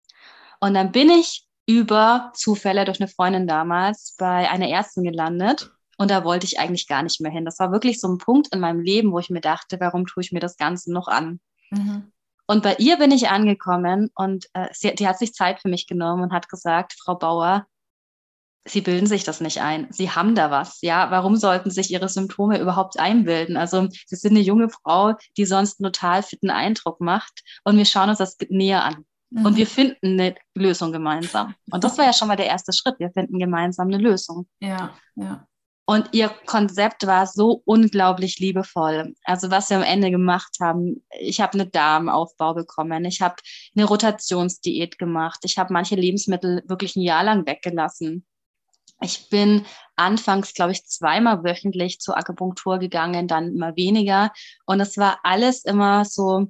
Und 0.60 0.74
dann 0.74 0.92
bin 0.92 1.08
ich 1.08 1.46
über 1.66 2.32
Zufälle 2.34 2.84
durch 2.84 3.00
eine 3.00 3.08
Freundin 3.08 3.46
damals 3.46 4.14
bei 4.18 4.50
einer 4.50 4.68
Ärztin 4.68 5.04
gelandet. 5.04 5.70
Und 5.96 6.10
da 6.10 6.24
wollte 6.24 6.46
ich 6.46 6.58
eigentlich 6.58 6.86
gar 6.86 7.02
nicht 7.02 7.20
mehr 7.20 7.32
hin. 7.32 7.44
Das 7.44 7.58
war 7.58 7.72
wirklich 7.72 8.00
so 8.00 8.08
ein 8.08 8.18
Punkt 8.18 8.52
in 8.52 8.60
meinem 8.60 8.80
Leben, 8.80 9.12
wo 9.12 9.18
ich 9.18 9.30
mir 9.30 9.40
dachte, 9.40 9.80
warum 9.80 10.06
tue 10.06 10.22
ich 10.22 10.32
mir 10.32 10.40
das 10.40 10.56
Ganze 10.56 10.92
noch 10.92 11.08
an? 11.08 11.40
Mhm. 11.70 12.12
Und 12.46 12.62
bei 12.62 12.76
ihr 12.76 12.98
bin 12.98 13.10
ich 13.10 13.28
angekommen 13.30 14.10
und 14.14 14.46
äh, 14.52 14.68
sie, 14.72 14.94
die 14.94 15.08
hat 15.08 15.18
sich 15.18 15.32
Zeit 15.32 15.60
für 15.60 15.68
mich 15.68 15.86
genommen 15.86 16.24
und 16.24 16.32
hat 16.32 16.48
gesagt, 16.48 16.94
Frau 17.02 17.14
Bauer, 17.14 17.66
sie 18.66 18.80
bilden 18.80 19.06
sich 19.06 19.24
das 19.24 19.40
nicht 19.40 19.60
ein. 19.60 19.88
Sie 19.90 20.10
haben 20.10 20.34
da 20.34 20.50
was. 20.50 20.78
Ja, 20.82 21.10
warum 21.10 21.36
sollten 21.36 21.70
sich 21.70 21.90
ihre 21.90 22.08
Symptome 22.08 22.60
überhaupt 22.60 22.98
einbilden? 22.98 23.56
Also, 23.56 23.88
sie 24.06 24.16
sind 24.16 24.32
eine 24.32 24.40
junge 24.40 24.68
Frau, 24.68 25.14
die 25.36 25.44
sonst 25.44 25.80
einen 25.80 25.92
total 25.92 26.22
fitten 26.22 26.50
Eindruck 26.50 27.00
macht 27.00 27.42
und 27.64 27.76
wir 27.76 27.84
schauen 27.84 28.08
uns 28.08 28.18
das 28.18 28.36
näher 28.48 28.84
an. 28.84 29.04
Mhm. 29.30 29.46
Und 29.46 29.56
wir 29.56 29.66
finden 29.66 30.20
eine 30.20 30.34
Lösung 30.54 30.92
gemeinsam. 30.92 31.54
Und 31.70 31.84
das 31.84 31.98
war 31.98 32.04
ja 32.04 32.12
schon 32.12 32.28
mal 32.28 32.36
der 32.36 32.46
erste 32.46 32.72
Schritt. 32.72 32.98
Wir 32.98 33.10
finden 33.10 33.38
gemeinsam 33.38 33.88
eine 33.88 33.98
Lösung. 33.98 34.46
Ja, 34.60 34.94
ja. 35.16 35.46
Und 35.86 36.08
ihr 36.12 36.30
Konzept 36.46 37.06
war 37.06 37.26
so 37.26 37.62
unglaublich 37.66 38.38
liebevoll. 38.38 39.14
Also 39.24 39.50
was 39.50 39.68
wir 39.68 39.76
am 39.76 39.82
Ende 39.82 40.10
gemacht 40.10 40.56
haben, 40.60 41.04
ich 41.18 41.40
habe 41.42 41.54
eine 41.54 41.66
Darmaufbau 41.66 42.54
bekommen, 42.54 43.04
ich 43.04 43.20
habe 43.20 43.36
eine 43.76 43.84
Rotationsdiät 43.84 44.98
gemacht, 44.98 45.40
ich 45.42 45.58
habe 45.58 45.74
manche 45.74 45.94
Lebensmittel 45.94 46.62
wirklich 46.66 46.96
ein 46.96 47.02
Jahr 47.02 47.24
lang 47.24 47.46
weggelassen. 47.46 48.24
Ich 49.02 49.28
bin 49.28 49.66
anfangs, 49.96 50.54
glaube 50.54 50.72
ich, 50.72 50.86
zweimal 50.86 51.44
wöchentlich 51.44 52.00
zur 52.00 52.16
Akupunktur 52.16 52.78
gegangen, 52.78 53.28
dann 53.28 53.48
immer 53.48 53.76
weniger. 53.76 54.32
Und 54.64 54.80
es 54.80 54.96
war 54.96 55.20
alles 55.22 55.64
immer 55.64 56.06
so, 56.06 56.46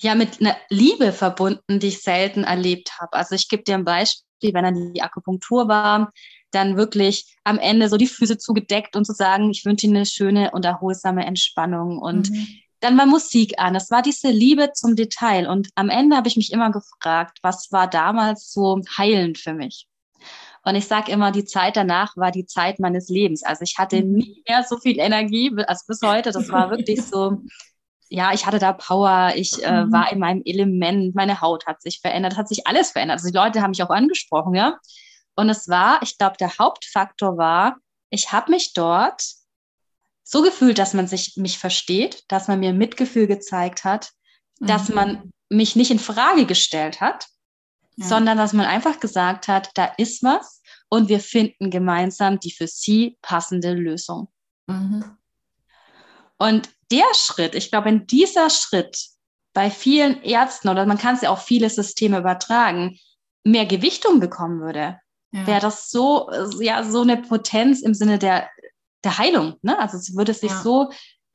ja, 0.00 0.14
mit 0.14 0.40
einer 0.40 0.56
Liebe 0.68 1.12
verbunden, 1.12 1.80
die 1.80 1.88
ich 1.88 2.02
selten 2.02 2.44
erlebt 2.44 2.92
habe. 3.00 3.14
Also 3.14 3.34
ich 3.34 3.48
gebe 3.48 3.64
dir 3.64 3.74
ein 3.74 3.84
Beispiel, 3.84 4.54
wenn 4.54 4.64
dann 4.64 4.92
die 4.94 5.02
Akupunktur 5.02 5.66
war, 5.66 6.12
dann 6.50 6.76
wirklich 6.76 7.36
am 7.44 7.58
Ende 7.58 7.88
so 7.88 7.96
die 7.96 8.06
Füße 8.06 8.38
zugedeckt 8.38 8.96
und 8.96 9.04
zu 9.04 9.12
sagen, 9.12 9.50
ich 9.50 9.64
wünsche 9.64 9.86
Ihnen 9.86 9.96
eine 9.96 10.06
schöne 10.06 10.50
und 10.52 10.64
erholsame 10.64 11.24
Entspannung 11.24 11.98
und 11.98 12.30
mhm. 12.30 12.46
dann 12.80 12.98
war 12.98 13.06
Musik 13.06 13.58
an. 13.58 13.74
Es 13.74 13.90
war 13.90 14.02
diese 14.02 14.30
Liebe 14.30 14.72
zum 14.72 14.96
Detail 14.96 15.48
und 15.48 15.68
am 15.74 15.88
Ende 15.88 16.16
habe 16.16 16.28
ich 16.28 16.36
mich 16.36 16.52
immer 16.52 16.70
gefragt, 16.70 17.38
was 17.42 17.70
war 17.70 17.88
damals 17.88 18.52
so 18.52 18.80
heilend 18.96 19.38
für 19.38 19.54
mich? 19.54 19.86
Und 20.62 20.74
ich 20.74 20.86
sage 20.86 21.10
immer, 21.10 21.32
die 21.32 21.44
Zeit 21.44 21.76
danach 21.76 22.16
war 22.16 22.30
die 22.30 22.44
Zeit 22.44 22.80
meines 22.80 23.08
Lebens. 23.08 23.42
Also 23.42 23.62
ich 23.62 23.78
hatte 23.78 24.02
mhm. 24.02 24.12
nie 24.12 24.42
mehr 24.46 24.62
so 24.62 24.78
viel 24.78 24.98
Energie 24.98 25.50
als 25.66 25.86
bis 25.86 26.00
heute. 26.02 26.32
Das 26.32 26.50
war 26.50 26.70
wirklich 26.70 27.02
so, 27.02 27.38
ja, 28.10 28.32
ich 28.34 28.44
hatte 28.44 28.58
da 28.58 28.72
Power, 28.72 29.32
ich 29.36 29.64
äh, 29.64 29.84
mhm. 29.84 29.92
war 29.92 30.12
in 30.12 30.18
meinem 30.18 30.42
Element, 30.44 31.14
meine 31.14 31.40
Haut 31.40 31.66
hat 31.66 31.80
sich 31.80 32.00
verändert, 32.00 32.36
hat 32.36 32.48
sich 32.48 32.66
alles 32.66 32.90
verändert. 32.90 33.18
Also 33.20 33.28
die 33.28 33.36
Leute 33.36 33.62
haben 33.62 33.70
mich 33.70 33.82
auch 33.82 33.90
angesprochen, 33.90 34.54
ja. 34.54 34.78
Und 35.36 35.48
es 35.48 35.68
war, 35.68 36.02
ich 36.02 36.18
glaube, 36.18 36.36
der 36.38 36.58
Hauptfaktor 36.58 37.36
war, 37.38 37.76
ich 38.10 38.32
habe 38.32 38.50
mich 38.50 38.72
dort 38.72 39.22
so 40.24 40.42
gefühlt, 40.42 40.78
dass 40.78 40.94
man 40.94 41.06
sich 41.06 41.36
mich 41.36 41.58
versteht, 41.58 42.24
dass 42.28 42.48
man 42.48 42.60
mir 42.60 42.72
Mitgefühl 42.72 43.26
gezeigt 43.26 43.84
hat, 43.84 44.10
mhm. 44.58 44.66
dass 44.66 44.88
man 44.88 45.30
mich 45.48 45.76
nicht 45.76 45.90
in 45.90 45.98
Frage 45.98 46.46
gestellt 46.46 47.00
hat, 47.00 47.26
ja. 47.96 48.06
sondern 48.06 48.38
dass 48.38 48.52
man 48.52 48.66
einfach 48.66 49.00
gesagt 49.00 49.48
hat, 49.48 49.70
da 49.74 49.86
ist 49.96 50.22
was 50.22 50.62
und 50.88 51.08
wir 51.08 51.20
finden 51.20 51.70
gemeinsam 51.70 52.38
die 52.38 52.52
für 52.52 52.66
sie 52.66 53.18
passende 53.22 53.72
Lösung. 53.72 54.28
Mhm. 54.66 55.16
Und 56.38 56.70
der 56.90 57.12
Schritt, 57.14 57.54
ich 57.54 57.70
glaube, 57.70 57.86
wenn 57.86 58.06
dieser 58.06 58.50
Schritt 58.50 59.08
bei 59.52 59.70
vielen 59.70 60.22
Ärzten 60.22 60.68
oder 60.68 60.86
man 60.86 60.98
kann 60.98 61.16
es 61.16 61.22
ja 61.22 61.30
auch 61.30 61.40
viele 61.40 61.68
Systeme 61.70 62.18
übertragen, 62.18 62.98
mehr 63.44 63.66
Gewichtung 63.66 64.20
bekommen 64.20 64.60
würde, 64.60 65.00
ja. 65.32 65.46
wäre 65.46 65.60
das 65.60 65.90
so, 65.90 66.30
ja, 66.60 66.82
so 66.84 67.02
eine 67.02 67.16
Potenz 67.16 67.82
im 67.82 67.94
Sinne 67.94 68.18
der, 68.18 68.48
der 69.04 69.18
Heilung. 69.18 69.56
Ne? 69.62 69.78
Also 69.78 69.96
es 69.96 70.16
würde 70.16 70.34
sich 70.34 70.50
ja. 70.50 70.60
so 70.62 70.90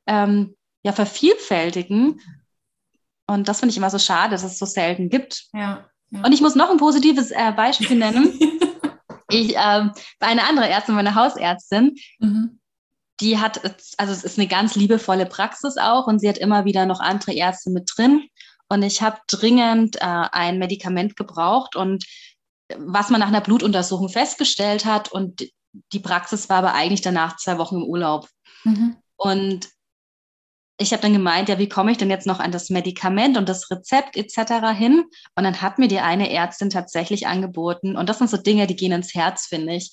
ähm, 0.06 0.56
ja, 0.82 0.92
vervielfältigen. 0.92 2.20
Und 3.26 3.48
das 3.48 3.60
finde 3.60 3.72
ich 3.72 3.76
immer 3.76 3.90
so 3.90 3.98
schade, 3.98 4.30
dass 4.30 4.44
es 4.44 4.58
so 4.58 4.66
selten 4.66 5.10
gibt. 5.10 5.46
Ja. 5.52 5.88
ja. 6.10 6.22
Und 6.22 6.32
ich 6.32 6.40
muss 6.40 6.54
noch 6.54 6.70
ein 6.70 6.76
positives 6.76 7.30
äh, 7.30 7.52
Beispiel 7.52 7.96
nennen. 7.96 8.38
ich 9.30 9.54
ähm, 9.56 9.92
bei 10.18 10.28
einer 10.28 10.48
anderen 10.48 10.70
Ärztin, 10.70 10.94
meine 10.94 11.14
Hausärztin, 11.14 11.96
mhm. 12.20 12.60
die 13.20 13.38
hat, 13.38 13.60
also 13.98 14.12
es 14.12 14.22
ist 14.22 14.38
eine 14.38 14.46
ganz 14.46 14.76
liebevolle 14.76 15.26
Praxis 15.26 15.76
auch 15.76 16.06
und 16.06 16.20
sie 16.20 16.28
hat 16.28 16.38
immer 16.38 16.64
wieder 16.64 16.86
noch 16.86 17.00
andere 17.00 17.32
Ärzte 17.32 17.70
mit 17.70 17.90
drin. 17.96 18.28
Und 18.68 18.82
ich 18.82 19.02
habe 19.02 19.18
dringend 19.28 19.96
äh, 19.96 20.00
ein 20.04 20.58
Medikament 20.58 21.16
gebraucht 21.16 21.76
und 21.76 22.04
was 22.76 23.10
man 23.10 23.20
nach 23.20 23.28
einer 23.28 23.40
Blutuntersuchung 23.40 24.08
festgestellt 24.08 24.84
hat. 24.84 25.10
Und 25.10 25.48
die 25.92 26.00
Praxis 26.00 26.48
war 26.48 26.58
aber 26.58 26.74
eigentlich 26.74 27.02
danach 27.02 27.36
zwei 27.36 27.58
Wochen 27.58 27.76
im 27.76 27.84
Urlaub. 27.84 28.28
Mhm. 28.64 28.96
Und 29.16 29.68
ich 30.78 30.92
habe 30.92 31.02
dann 31.02 31.12
gemeint, 31.12 31.48
ja, 31.48 31.58
wie 31.58 31.68
komme 31.68 31.90
ich 31.90 31.98
denn 31.98 32.10
jetzt 32.10 32.26
noch 32.26 32.38
an 32.38 32.52
das 32.52 32.68
Medikament 32.68 33.38
und 33.38 33.48
das 33.48 33.70
Rezept 33.70 34.16
etc. 34.16 34.76
hin? 34.76 35.04
Und 35.34 35.44
dann 35.44 35.62
hat 35.62 35.78
mir 35.78 35.88
die 35.88 36.00
eine 36.00 36.30
Ärztin 36.30 36.68
tatsächlich 36.68 37.26
angeboten, 37.26 37.96
und 37.96 38.08
das 38.08 38.18
sind 38.18 38.28
so 38.28 38.36
Dinge, 38.36 38.66
die 38.66 38.76
gehen 38.76 38.92
ins 38.92 39.14
Herz, 39.14 39.46
finde 39.46 39.74
ich, 39.74 39.92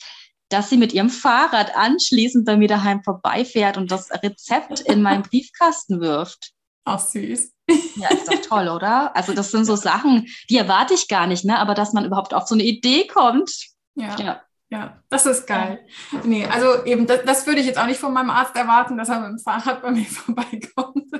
dass 0.50 0.70
sie 0.70 0.78
mit 0.78 0.92
ihrem 0.94 1.10
Fahrrad 1.10 1.76
anschließend 1.76 2.46
bei 2.46 2.58
mir 2.58 2.68
daheim 2.68 3.02
vorbeifährt 3.02 3.78
und 3.78 3.92
das 3.92 4.12
Rezept 4.12 4.82
in 4.82 5.02
meinen 5.02 5.24
Briefkasten 5.30 6.02
wirft. 6.02 6.52
Ach, 6.84 7.00
süß. 7.00 7.53
Ja, 7.96 8.10
ist 8.10 8.28
doch 8.28 8.42
toll, 8.42 8.68
oder? 8.68 9.16
Also 9.16 9.34
das 9.34 9.52
sind 9.52 9.66
so 9.66 9.76
Sachen, 9.76 10.28
die 10.50 10.58
erwarte 10.58 10.94
ich 10.94 11.08
gar 11.08 11.28
nicht, 11.28 11.46
ne? 11.46 11.60
Aber 11.60 11.76
dass 11.76 11.94
man 11.94 12.06
überhaupt 12.06 12.34
auf 12.34 12.48
so 12.48 12.56
eine 12.56 12.64
Idee 12.64 13.08
kommt. 13.08 13.52
Ja. 13.96 14.16
ja. 14.18 14.42
Ja, 14.70 15.04
das 15.10 15.28
ist 15.28 15.46
geil. 15.46 15.86
Nee, 16.24 16.48
also 16.48 16.84
eben, 16.86 17.06
das, 17.06 17.24
das, 17.26 17.46
würde 17.46 17.60
ich 17.60 17.68
jetzt 17.68 17.78
auch 17.78 17.86
nicht 17.86 18.00
von 18.00 18.12
meinem 18.12 18.32
Arzt 18.32 18.56
erwarten, 18.56 18.98
dass 18.98 19.08
er 19.08 19.20
mit 19.20 19.30
dem 19.30 19.38
Fahrrad 19.38 19.84
bei 19.84 19.92
mir 19.92 20.06
vorbeikommt. 20.06 21.12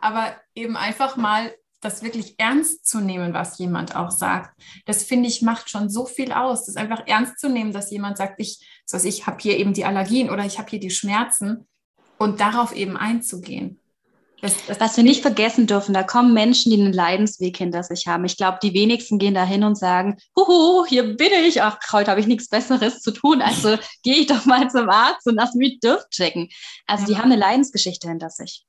Aber 0.00 0.36
eben 0.54 0.76
einfach 0.76 1.16
mal 1.16 1.52
das 1.80 2.04
wirklich 2.04 2.38
ernst 2.38 2.86
zu 2.86 3.00
nehmen, 3.00 3.34
was 3.34 3.58
jemand 3.58 3.96
auch 3.96 4.12
sagt. 4.12 4.56
Das 4.86 5.02
finde 5.02 5.28
ich 5.28 5.42
macht 5.42 5.68
schon 5.68 5.90
so 5.90 6.06
viel 6.06 6.32
aus. 6.32 6.66
Das 6.66 6.76
einfach 6.76 7.02
ernst 7.06 7.40
zu 7.40 7.48
nehmen, 7.48 7.72
dass 7.72 7.90
jemand 7.90 8.18
sagt, 8.18 8.38
ich, 8.38 8.64
ich 9.02 9.26
habe 9.26 9.38
hier 9.40 9.58
eben 9.58 9.72
die 9.72 9.84
Allergien 9.84 10.30
oder 10.30 10.44
ich 10.44 10.58
habe 10.58 10.70
hier 10.70 10.80
die 10.80 10.90
Schmerzen 10.90 11.66
und 12.18 12.40
darauf 12.40 12.72
eben 12.74 12.96
einzugehen. 12.96 13.80
Das, 14.44 14.66
das 14.66 14.78
Was 14.78 14.96
wir 14.98 15.04
nicht 15.04 15.22
vergessen 15.22 15.66
dürfen, 15.66 15.94
da 15.94 16.02
kommen 16.02 16.34
Menschen, 16.34 16.70
die 16.70 16.78
einen 16.78 16.92
Leidensweg 16.92 17.56
hinter 17.56 17.82
sich 17.82 18.06
haben. 18.06 18.26
Ich 18.26 18.36
glaube, 18.36 18.58
die 18.62 18.74
wenigsten 18.74 19.18
gehen 19.18 19.32
da 19.32 19.42
hin 19.42 19.64
und 19.64 19.78
sagen, 19.78 20.18
huhu, 20.36 20.84
hier 20.84 21.16
bin 21.16 21.32
ich, 21.46 21.62
ach, 21.62 21.78
heute 21.92 22.10
habe 22.10 22.20
ich 22.20 22.26
nichts 22.26 22.50
Besseres 22.50 23.00
zu 23.00 23.12
tun, 23.12 23.40
also 23.40 23.78
gehe 24.02 24.16
ich 24.16 24.26
doch 24.26 24.44
mal 24.44 24.68
zum 24.70 24.90
Arzt 24.90 25.26
und 25.26 25.36
lass 25.36 25.54
mich 25.54 25.80
durchchecken. 25.80 26.50
Also 26.86 27.04
ja. 27.04 27.08
die 27.08 27.16
haben 27.16 27.32
eine 27.32 27.40
Leidensgeschichte 27.40 28.06
hinter 28.06 28.28
sich. 28.28 28.66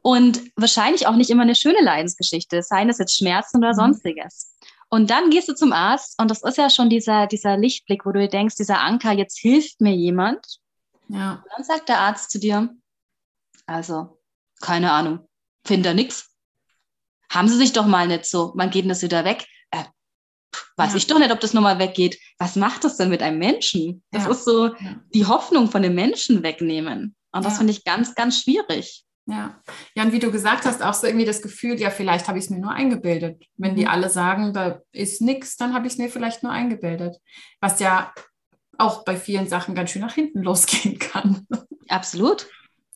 Und 0.00 0.42
wahrscheinlich 0.54 1.08
auch 1.08 1.16
nicht 1.16 1.30
immer 1.30 1.42
eine 1.42 1.56
schöne 1.56 1.82
Leidensgeschichte, 1.82 2.62
seien 2.62 2.88
es 2.88 2.98
jetzt 2.98 3.18
Schmerzen 3.18 3.56
oder 3.56 3.72
mhm. 3.72 3.78
sonstiges. 3.78 4.54
Und 4.90 5.10
dann 5.10 5.30
gehst 5.30 5.48
du 5.48 5.54
zum 5.54 5.72
Arzt 5.72 6.14
und 6.22 6.30
das 6.30 6.44
ist 6.44 6.56
ja 6.56 6.70
schon 6.70 6.88
dieser, 6.88 7.26
dieser 7.26 7.56
Lichtblick, 7.56 8.06
wo 8.06 8.12
du 8.12 8.20
dir 8.20 8.28
denkst, 8.28 8.54
dieser 8.54 8.78
Anker, 8.78 9.10
jetzt 9.10 9.40
hilft 9.40 9.80
mir 9.80 9.96
jemand. 9.96 10.60
Ja. 11.08 11.42
Und 11.42 11.52
dann 11.56 11.64
sagt 11.64 11.88
der 11.88 11.98
Arzt 11.98 12.30
zu 12.30 12.38
dir, 12.38 12.68
also 13.66 14.17
keine 14.60 14.92
Ahnung, 14.92 15.28
finde 15.64 15.90
da 15.90 15.94
nichts. 15.94 16.34
Haben 17.30 17.48
Sie 17.48 17.56
sich 17.56 17.72
doch 17.72 17.86
mal 17.86 18.06
nicht 18.06 18.26
so, 18.26 18.52
wann 18.56 18.70
geht 18.70 18.88
das 18.88 19.02
wieder 19.02 19.24
weg? 19.24 19.46
Äh, 19.70 19.84
weiß 20.76 20.92
ja. 20.92 20.96
ich 20.96 21.06
doch 21.06 21.18
nicht, 21.18 21.32
ob 21.32 21.40
das 21.40 21.52
nochmal 21.52 21.78
weggeht. 21.78 22.18
Was 22.38 22.56
macht 22.56 22.84
das 22.84 22.96
denn 22.96 23.10
mit 23.10 23.22
einem 23.22 23.38
Menschen? 23.38 24.02
Das 24.10 24.24
ja. 24.24 24.30
ist 24.30 24.44
so 24.44 24.74
die 25.14 25.26
Hoffnung 25.26 25.70
von 25.70 25.82
dem 25.82 25.94
Menschen 25.94 26.42
wegnehmen. 26.42 27.14
Und 27.32 27.44
das 27.44 27.58
finde 27.58 27.72
ich 27.72 27.84
ganz, 27.84 28.14
ganz 28.14 28.42
schwierig. 28.42 29.04
Ja. 29.26 29.60
ja, 29.94 30.04
und 30.04 30.12
wie 30.12 30.20
du 30.20 30.32
gesagt 30.32 30.64
hast, 30.64 30.82
auch 30.82 30.94
so 30.94 31.06
irgendwie 31.06 31.26
das 31.26 31.42
Gefühl, 31.42 31.78
ja, 31.78 31.90
vielleicht 31.90 32.28
habe 32.28 32.38
ich 32.38 32.44
es 32.44 32.50
mir 32.50 32.60
nur 32.60 32.72
eingebildet. 32.72 33.44
Wenn 33.58 33.76
die 33.76 33.82
mhm. 33.82 33.88
alle 33.88 34.08
sagen, 34.08 34.54
da 34.54 34.80
ist 34.90 35.20
nichts, 35.20 35.58
dann 35.58 35.74
habe 35.74 35.86
ich 35.86 35.92
es 35.92 35.98
mir 35.98 36.08
vielleicht 36.08 36.42
nur 36.42 36.50
eingebildet. 36.50 37.18
Was 37.60 37.78
ja 37.78 38.14
auch 38.78 39.04
bei 39.04 39.16
vielen 39.16 39.46
Sachen 39.46 39.74
ganz 39.74 39.90
schön 39.90 40.00
nach 40.00 40.14
hinten 40.14 40.42
losgehen 40.42 40.98
kann. 40.98 41.46
Absolut. 41.88 42.46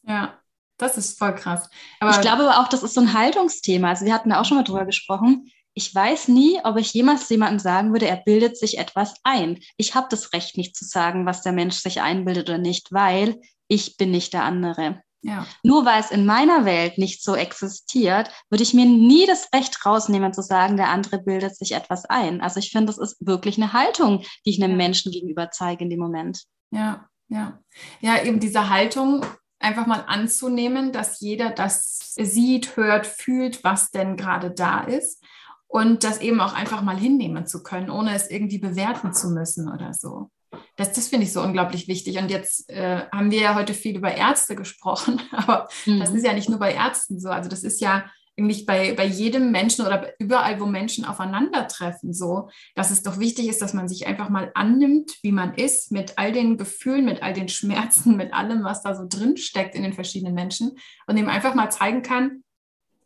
Ja. 0.04 0.40
Das 0.82 0.98
ist 0.98 1.16
voll 1.16 1.34
krass. 1.36 1.70
Aber 2.00 2.10
ich 2.10 2.20
glaube 2.20 2.42
aber 2.42 2.60
auch, 2.60 2.68
das 2.68 2.82
ist 2.82 2.94
so 2.94 3.00
ein 3.00 3.14
Haltungsthema. 3.14 3.90
Also 3.90 4.04
wir 4.04 4.12
hatten 4.12 4.30
da 4.30 4.40
auch 4.40 4.44
schon 4.44 4.56
mal 4.56 4.64
drüber 4.64 4.84
gesprochen. 4.84 5.48
Ich 5.74 5.94
weiß 5.94 6.26
nie, 6.26 6.58
ob 6.64 6.76
ich 6.76 6.92
jemals 6.92 7.28
jemandem 7.28 7.60
sagen 7.60 7.92
würde, 7.92 8.08
er 8.08 8.16
bildet 8.16 8.58
sich 8.58 8.78
etwas 8.78 9.14
ein. 9.22 9.60
Ich 9.76 9.94
habe 9.94 10.08
das 10.10 10.32
Recht 10.32 10.58
nicht 10.58 10.76
zu 10.76 10.84
sagen, 10.84 11.24
was 11.24 11.42
der 11.42 11.52
Mensch 11.52 11.76
sich 11.76 12.00
einbildet 12.00 12.48
oder 12.48 12.58
nicht, 12.58 12.92
weil 12.92 13.40
ich 13.68 13.96
bin 13.96 14.10
nicht 14.10 14.32
der 14.32 14.42
andere. 14.42 15.00
Ja. 15.22 15.46
Nur 15.62 15.86
weil 15.86 16.00
es 16.00 16.10
in 16.10 16.26
meiner 16.26 16.64
Welt 16.64 16.98
nicht 16.98 17.22
so 17.22 17.36
existiert, 17.36 18.28
würde 18.50 18.64
ich 18.64 18.74
mir 18.74 18.84
nie 18.84 19.24
das 19.24 19.50
Recht 19.54 19.86
rausnehmen 19.86 20.32
zu 20.32 20.42
sagen, 20.42 20.76
der 20.76 20.88
andere 20.88 21.22
bildet 21.22 21.56
sich 21.56 21.72
etwas 21.72 22.06
ein. 22.06 22.40
Also 22.40 22.58
ich 22.58 22.72
finde, 22.72 22.86
das 22.86 22.98
ist 22.98 23.24
wirklich 23.24 23.56
eine 23.56 23.72
Haltung, 23.72 24.24
die 24.44 24.50
ich 24.50 24.62
einem 24.62 24.76
Menschen 24.76 25.12
gegenüber 25.12 25.50
zeige 25.52 25.84
in 25.84 25.90
dem 25.90 26.00
Moment. 26.00 26.42
Ja, 26.72 27.06
ja. 27.28 27.60
Ja, 28.00 28.20
eben 28.20 28.40
diese 28.40 28.68
Haltung 28.68 29.24
einfach 29.62 29.86
mal 29.86 30.04
anzunehmen, 30.06 30.92
dass 30.92 31.20
jeder 31.20 31.50
das 31.50 32.14
sieht, 32.14 32.76
hört, 32.76 33.06
fühlt, 33.06 33.64
was 33.64 33.90
denn 33.90 34.16
gerade 34.16 34.50
da 34.50 34.80
ist 34.80 35.22
und 35.68 36.04
das 36.04 36.20
eben 36.20 36.40
auch 36.40 36.52
einfach 36.52 36.82
mal 36.82 36.96
hinnehmen 36.96 37.46
zu 37.46 37.62
können, 37.62 37.90
ohne 37.90 38.14
es 38.14 38.30
irgendwie 38.30 38.58
bewerten 38.58 39.14
zu 39.14 39.30
müssen 39.30 39.72
oder 39.72 39.94
so. 39.94 40.30
Das, 40.76 40.92
das 40.92 41.08
finde 41.08 41.24
ich 41.24 41.32
so 41.32 41.40
unglaublich 41.42 41.88
wichtig. 41.88 42.18
Und 42.18 42.30
jetzt 42.30 42.68
äh, 42.68 43.06
haben 43.10 43.30
wir 43.30 43.40
ja 43.40 43.54
heute 43.54 43.72
viel 43.72 43.96
über 43.96 44.14
Ärzte 44.14 44.54
gesprochen, 44.54 45.20
aber 45.32 45.68
mhm. 45.86 46.00
das 46.00 46.10
ist 46.10 46.26
ja 46.26 46.34
nicht 46.34 46.50
nur 46.50 46.58
bei 46.58 46.74
Ärzten 46.74 47.18
so. 47.18 47.30
Also 47.30 47.48
das 47.48 47.64
ist 47.64 47.80
ja 47.80 48.04
eigentlich 48.42 48.66
bei, 48.66 48.94
bei 48.94 49.04
jedem 49.04 49.50
Menschen 49.50 49.86
oder 49.86 50.12
überall, 50.18 50.60
wo 50.60 50.66
Menschen 50.66 51.04
aufeinandertreffen, 51.04 52.12
so, 52.12 52.48
dass 52.74 52.90
es 52.90 53.02
doch 53.02 53.18
wichtig 53.18 53.48
ist, 53.48 53.62
dass 53.62 53.74
man 53.74 53.88
sich 53.88 54.06
einfach 54.06 54.28
mal 54.28 54.50
annimmt, 54.54 55.12
wie 55.22 55.32
man 55.32 55.54
ist, 55.54 55.92
mit 55.92 56.18
all 56.18 56.32
den 56.32 56.56
Gefühlen, 56.56 57.04
mit 57.04 57.22
all 57.22 57.32
den 57.32 57.48
Schmerzen, 57.48 58.16
mit 58.16 58.32
allem, 58.32 58.64
was 58.64 58.82
da 58.82 58.94
so 58.94 59.06
drin 59.08 59.36
steckt 59.36 59.74
in 59.74 59.82
den 59.82 59.92
verschiedenen 59.92 60.34
Menschen 60.34 60.72
und 61.06 61.16
ihm 61.16 61.28
einfach 61.28 61.54
mal 61.54 61.70
zeigen 61.70 62.02
kann, 62.02 62.42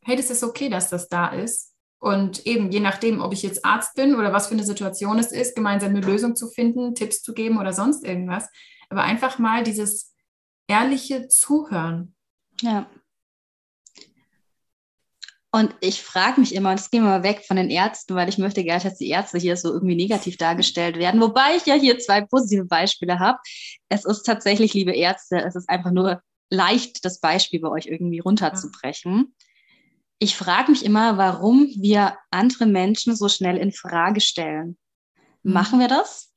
hey, 0.04 0.16
das 0.16 0.30
ist 0.30 0.44
okay, 0.44 0.68
dass 0.68 0.88
das 0.88 1.08
da 1.08 1.28
ist. 1.28 1.74
Und 1.98 2.46
eben, 2.46 2.70
je 2.70 2.80
nachdem, 2.80 3.20
ob 3.20 3.32
ich 3.32 3.42
jetzt 3.42 3.64
Arzt 3.64 3.94
bin 3.94 4.14
oder 4.14 4.32
was 4.32 4.48
für 4.48 4.54
eine 4.54 4.64
Situation 4.64 5.18
es 5.18 5.32
ist, 5.32 5.56
gemeinsam 5.56 5.90
eine 5.90 6.00
Lösung 6.00 6.36
zu 6.36 6.48
finden, 6.48 6.94
Tipps 6.94 7.22
zu 7.22 7.34
geben 7.34 7.58
oder 7.58 7.72
sonst 7.72 8.04
irgendwas. 8.04 8.48
Aber 8.90 9.02
einfach 9.02 9.38
mal 9.38 9.64
dieses 9.64 10.14
ehrliche 10.68 11.26
Zuhören. 11.28 12.14
Ja. 12.60 12.88
Und 15.56 15.74
ich 15.80 16.02
frage 16.02 16.38
mich 16.38 16.54
immer, 16.54 16.68
und 16.68 16.78
das 16.78 16.90
gehen 16.90 17.02
wir 17.02 17.08
mal 17.08 17.22
weg 17.22 17.42
von 17.46 17.56
den 17.56 17.70
Ärzten, 17.70 18.14
weil 18.14 18.28
ich 18.28 18.36
möchte 18.36 18.62
gar 18.62 18.74
nicht, 18.74 18.84
dass 18.84 18.98
die 18.98 19.08
Ärzte 19.08 19.38
hier 19.38 19.56
so 19.56 19.72
irgendwie 19.72 19.96
negativ 19.96 20.36
dargestellt 20.36 20.98
werden. 20.98 21.18
Wobei 21.18 21.56
ich 21.56 21.64
ja 21.64 21.72
hier 21.72 21.98
zwei 21.98 22.20
positive 22.20 22.66
Beispiele 22.66 23.20
habe. 23.20 23.38
Es 23.88 24.04
ist 24.04 24.24
tatsächlich, 24.24 24.74
liebe 24.74 24.92
Ärzte, 24.92 25.42
es 25.42 25.56
ist 25.56 25.70
einfach 25.70 25.92
nur 25.92 26.20
leicht, 26.50 27.06
das 27.06 27.20
Beispiel 27.20 27.60
bei 27.60 27.70
euch 27.70 27.86
irgendwie 27.86 28.18
runterzubrechen. 28.18 29.34
Ich 30.18 30.36
frage 30.36 30.72
mich 30.72 30.84
immer, 30.84 31.16
warum 31.16 31.70
wir 31.74 32.18
andere 32.30 32.66
Menschen 32.66 33.16
so 33.16 33.30
schnell 33.30 33.56
in 33.56 33.72
Frage 33.72 34.20
stellen. 34.20 34.76
Mhm. 35.42 35.52
Machen 35.54 35.80
wir 35.80 35.88
das, 35.88 36.34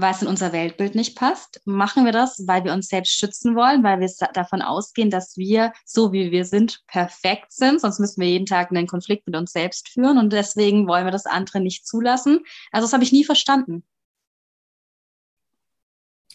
weil 0.00 0.12
es 0.12 0.22
in 0.22 0.28
unser 0.28 0.52
Weltbild 0.52 0.94
nicht 0.94 1.16
passt? 1.16 1.60
Machen 1.64 2.04
wir 2.04 2.12
das, 2.12 2.46
weil 2.46 2.64
wir 2.64 2.72
uns 2.72 2.88
selbst 2.88 3.18
schützen 3.18 3.56
wollen, 3.56 3.82
weil 3.82 4.00
wir 4.00 4.10
davon 4.32 4.62
ausgehen, 4.62 5.10
dass 5.10 5.36
wir, 5.36 5.72
so 5.84 6.12
wie 6.12 6.30
wir 6.30 6.44
sind, 6.44 6.82
perfekt 6.86 7.52
sind? 7.52 7.80
Sonst 7.80 7.98
müssen 7.98 8.20
wir 8.20 8.28
jeden 8.28 8.46
Tag 8.46 8.70
einen 8.70 8.86
Konflikt 8.86 9.26
mit 9.26 9.36
uns 9.36 9.52
selbst 9.52 9.88
führen 9.88 10.18
und 10.18 10.32
deswegen 10.32 10.86
wollen 10.86 11.04
wir 11.04 11.10
das 11.10 11.26
andere 11.26 11.60
nicht 11.60 11.86
zulassen. 11.86 12.40
Also 12.70 12.86
das 12.86 12.92
habe 12.92 13.04
ich 13.04 13.12
nie 13.12 13.24
verstanden. 13.24 13.84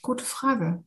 Gute 0.01 0.25
Frage. 0.25 0.83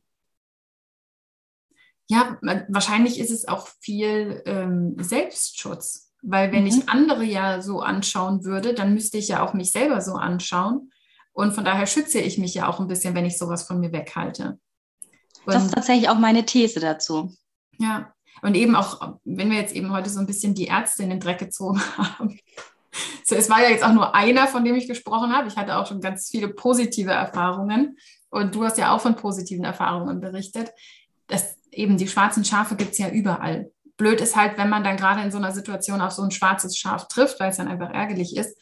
Ja, 2.09 2.37
wahrscheinlich 2.69 3.19
ist 3.19 3.31
es 3.31 3.47
auch 3.47 3.67
viel 3.79 4.41
ähm, 4.45 4.95
Selbstschutz, 4.97 6.13
weil 6.21 6.51
wenn 6.51 6.61
mhm. 6.61 6.67
ich 6.67 6.89
andere 6.89 7.23
ja 7.23 7.61
so 7.61 7.81
anschauen 7.81 8.45
würde, 8.45 8.73
dann 8.73 8.93
müsste 8.93 9.17
ich 9.17 9.27
ja 9.27 9.45
auch 9.45 9.53
mich 9.53 9.71
selber 9.71 9.99
so 10.01 10.13
anschauen. 10.13 10.91
Und 11.37 11.53
von 11.53 11.63
daher 11.63 11.85
schütze 11.85 12.17
ich 12.19 12.39
mich 12.39 12.55
ja 12.55 12.67
auch 12.67 12.79
ein 12.79 12.87
bisschen, 12.87 13.13
wenn 13.13 13.27
ich 13.27 13.37
sowas 13.37 13.61
von 13.61 13.79
mir 13.79 13.91
weghalte. 13.91 14.57
Und, 15.45 15.53
das 15.53 15.65
ist 15.65 15.73
tatsächlich 15.75 16.09
auch 16.09 16.17
meine 16.17 16.47
These 16.47 16.79
dazu. 16.79 17.31
Ja, 17.77 18.11
und 18.41 18.55
eben 18.55 18.75
auch, 18.75 19.19
wenn 19.23 19.51
wir 19.51 19.57
jetzt 19.57 19.75
eben 19.75 19.91
heute 19.91 20.09
so 20.09 20.19
ein 20.19 20.25
bisschen 20.25 20.55
die 20.55 20.65
Ärzte 20.65 21.03
in 21.03 21.11
den 21.11 21.19
Dreck 21.19 21.37
gezogen 21.37 21.79
haben. 21.97 22.39
So, 23.23 23.35
es 23.35 23.51
war 23.51 23.61
ja 23.61 23.69
jetzt 23.69 23.83
auch 23.83 23.93
nur 23.93 24.15
einer, 24.15 24.47
von 24.47 24.65
dem 24.65 24.73
ich 24.73 24.87
gesprochen 24.87 25.31
habe. 25.31 25.47
Ich 25.47 25.57
hatte 25.57 25.77
auch 25.77 25.85
schon 25.85 26.01
ganz 26.01 26.27
viele 26.27 26.47
positive 26.47 27.11
Erfahrungen. 27.11 27.99
Und 28.31 28.55
du 28.55 28.63
hast 28.63 28.79
ja 28.79 28.95
auch 28.95 29.01
von 29.01 29.15
positiven 29.15 29.63
Erfahrungen 29.63 30.19
berichtet. 30.19 30.71
Das, 31.27 31.55
eben 31.69 31.97
die 31.97 32.07
schwarzen 32.07 32.45
Schafe 32.45 32.75
gibt 32.75 32.93
es 32.93 32.97
ja 32.97 33.09
überall. 33.09 33.71
Blöd 33.97 34.21
ist 34.21 34.35
halt, 34.35 34.57
wenn 34.57 34.69
man 34.69 34.83
dann 34.83 34.97
gerade 34.97 35.21
in 35.21 35.29
so 35.29 35.37
einer 35.37 35.51
Situation 35.51 36.01
auf 36.01 36.13
so 36.13 36.23
ein 36.23 36.31
schwarzes 36.31 36.75
Schaf 36.75 37.07
trifft, 37.07 37.39
weil 37.39 37.51
es 37.51 37.57
dann 37.57 37.67
einfach 37.67 37.91
ärgerlich 37.91 38.35
ist. 38.35 38.57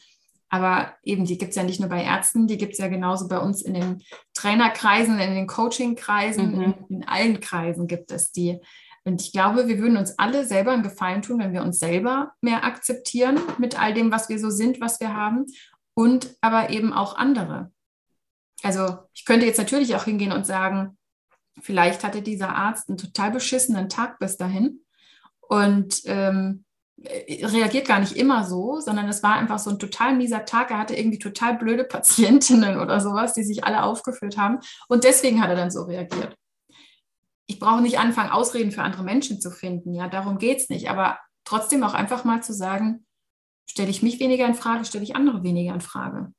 Aber 0.56 0.94
eben, 1.02 1.26
die 1.26 1.36
gibt 1.36 1.50
es 1.50 1.56
ja 1.56 1.62
nicht 1.62 1.80
nur 1.80 1.90
bei 1.90 2.02
Ärzten, 2.02 2.46
die 2.46 2.56
gibt 2.56 2.72
es 2.72 2.78
ja 2.78 2.88
genauso 2.88 3.28
bei 3.28 3.38
uns 3.38 3.60
in 3.60 3.74
den 3.74 4.02
Trainerkreisen, 4.32 5.18
in 5.18 5.34
den 5.34 5.46
Coachingkreisen, 5.46 6.54
mhm. 6.54 6.62
in, 6.62 6.74
in 6.88 7.04
allen 7.06 7.40
Kreisen 7.40 7.86
gibt 7.86 8.10
es 8.10 8.32
die. 8.32 8.58
Und 9.04 9.20
ich 9.20 9.32
glaube, 9.32 9.68
wir 9.68 9.78
würden 9.78 9.98
uns 9.98 10.18
alle 10.18 10.46
selber 10.46 10.72
einen 10.72 10.82
Gefallen 10.82 11.20
tun, 11.20 11.40
wenn 11.40 11.52
wir 11.52 11.62
uns 11.62 11.78
selber 11.78 12.32
mehr 12.40 12.64
akzeptieren 12.64 13.38
mit 13.58 13.78
all 13.78 13.92
dem, 13.92 14.10
was 14.10 14.30
wir 14.30 14.38
so 14.38 14.48
sind, 14.48 14.80
was 14.80 14.98
wir 14.98 15.14
haben 15.14 15.44
und 15.92 16.34
aber 16.40 16.70
eben 16.70 16.94
auch 16.94 17.16
andere. 17.16 17.70
Also 18.62 18.96
ich 19.12 19.26
könnte 19.26 19.44
jetzt 19.44 19.58
natürlich 19.58 19.94
auch 19.94 20.04
hingehen 20.04 20.32
und 20.32 20.46
sagen, 20.46 20.96
vielleicht 21.60 22.02
hatte 22.02 22.22
dieser 22.22 22.56
Arzt 22.56 22.88
einen 22.88 22.96
total 22.96 23.30
beschissenen 23.30 23.90
Tag 23.90 24.18
bis 24.18 24.38
dahin 24.38 24.80
und 25.40 26.00
ähm, 26.06 26.64
äh, 26.64 26.65
reagiert 26.98 27.86
gar 27.86 28.00
nicht 28.00 28.16
immer 28.16 28.44
so, 28.44 28.80
sondern 28.80 29.08
es 29.08 29.22
war 29.22 29.34
einfach 29.34 29.58
so 29.58 29.70
ein 29.70 29.78
total 29.78 30.16
mieser 30.16 30.44
Tag. 30.44 30.70
Er 30.70 30.78
hatte 30.78 30.96
irgendwie 30.96 31.18
total 31.18 31.56
blöde 31.56 31.84
Patientinnen 31.88 32.80
oder 32.80 33.00
sowas, 33.00 33.34
die 33.34 33.44
sich 33.44 33.64
alle 33.64 33.82
aufgeführt 33.82 34.36
haben. 34.36 34.58
Und 34.88 35.04
deswegen 35.04 35.42
hat 35.42 35.50
er 35.50 35.56
dann 35.56 35.70
so 35.70 35.82
reagiert. 35.82 36.34
Ich 37.46 37.60
brauche 37.60 37.82
nicht 37.82 37.98
anfangen, 37.98 38.30
Ausreden 38.30 38.72
für 38.72 38.82
andere 38.82 39.04
Menschen 39.04 39.40
zu 39.40 39.50
finden. 39.50 39.94
Ja, 39.94 40.08
darum 40.08 40.38
geht 40.38 40.58
es 40.58 40.68
nicht. 40.68 40.90
Aber 40.90 41.18
trotzdem 41.44 41.84
auch 41.84 41.94
einfach 41.94 42.24
mal 42.24 42.42
zu 42.42 42.52
sagen, 42.52 43.06
stelle 43.68 43.90
ich 43.90 44.02
mich 44.02 44.18
weniger 44.18 44.46
in 44.46 44.54
Frage, 44.54 44.84
stelle 44.84 45.04
ich 45.04 45.14
andere 45.14 45.42
weniger 45.42 45.74
in 45.74 45.80
Frage. 45.80 46.32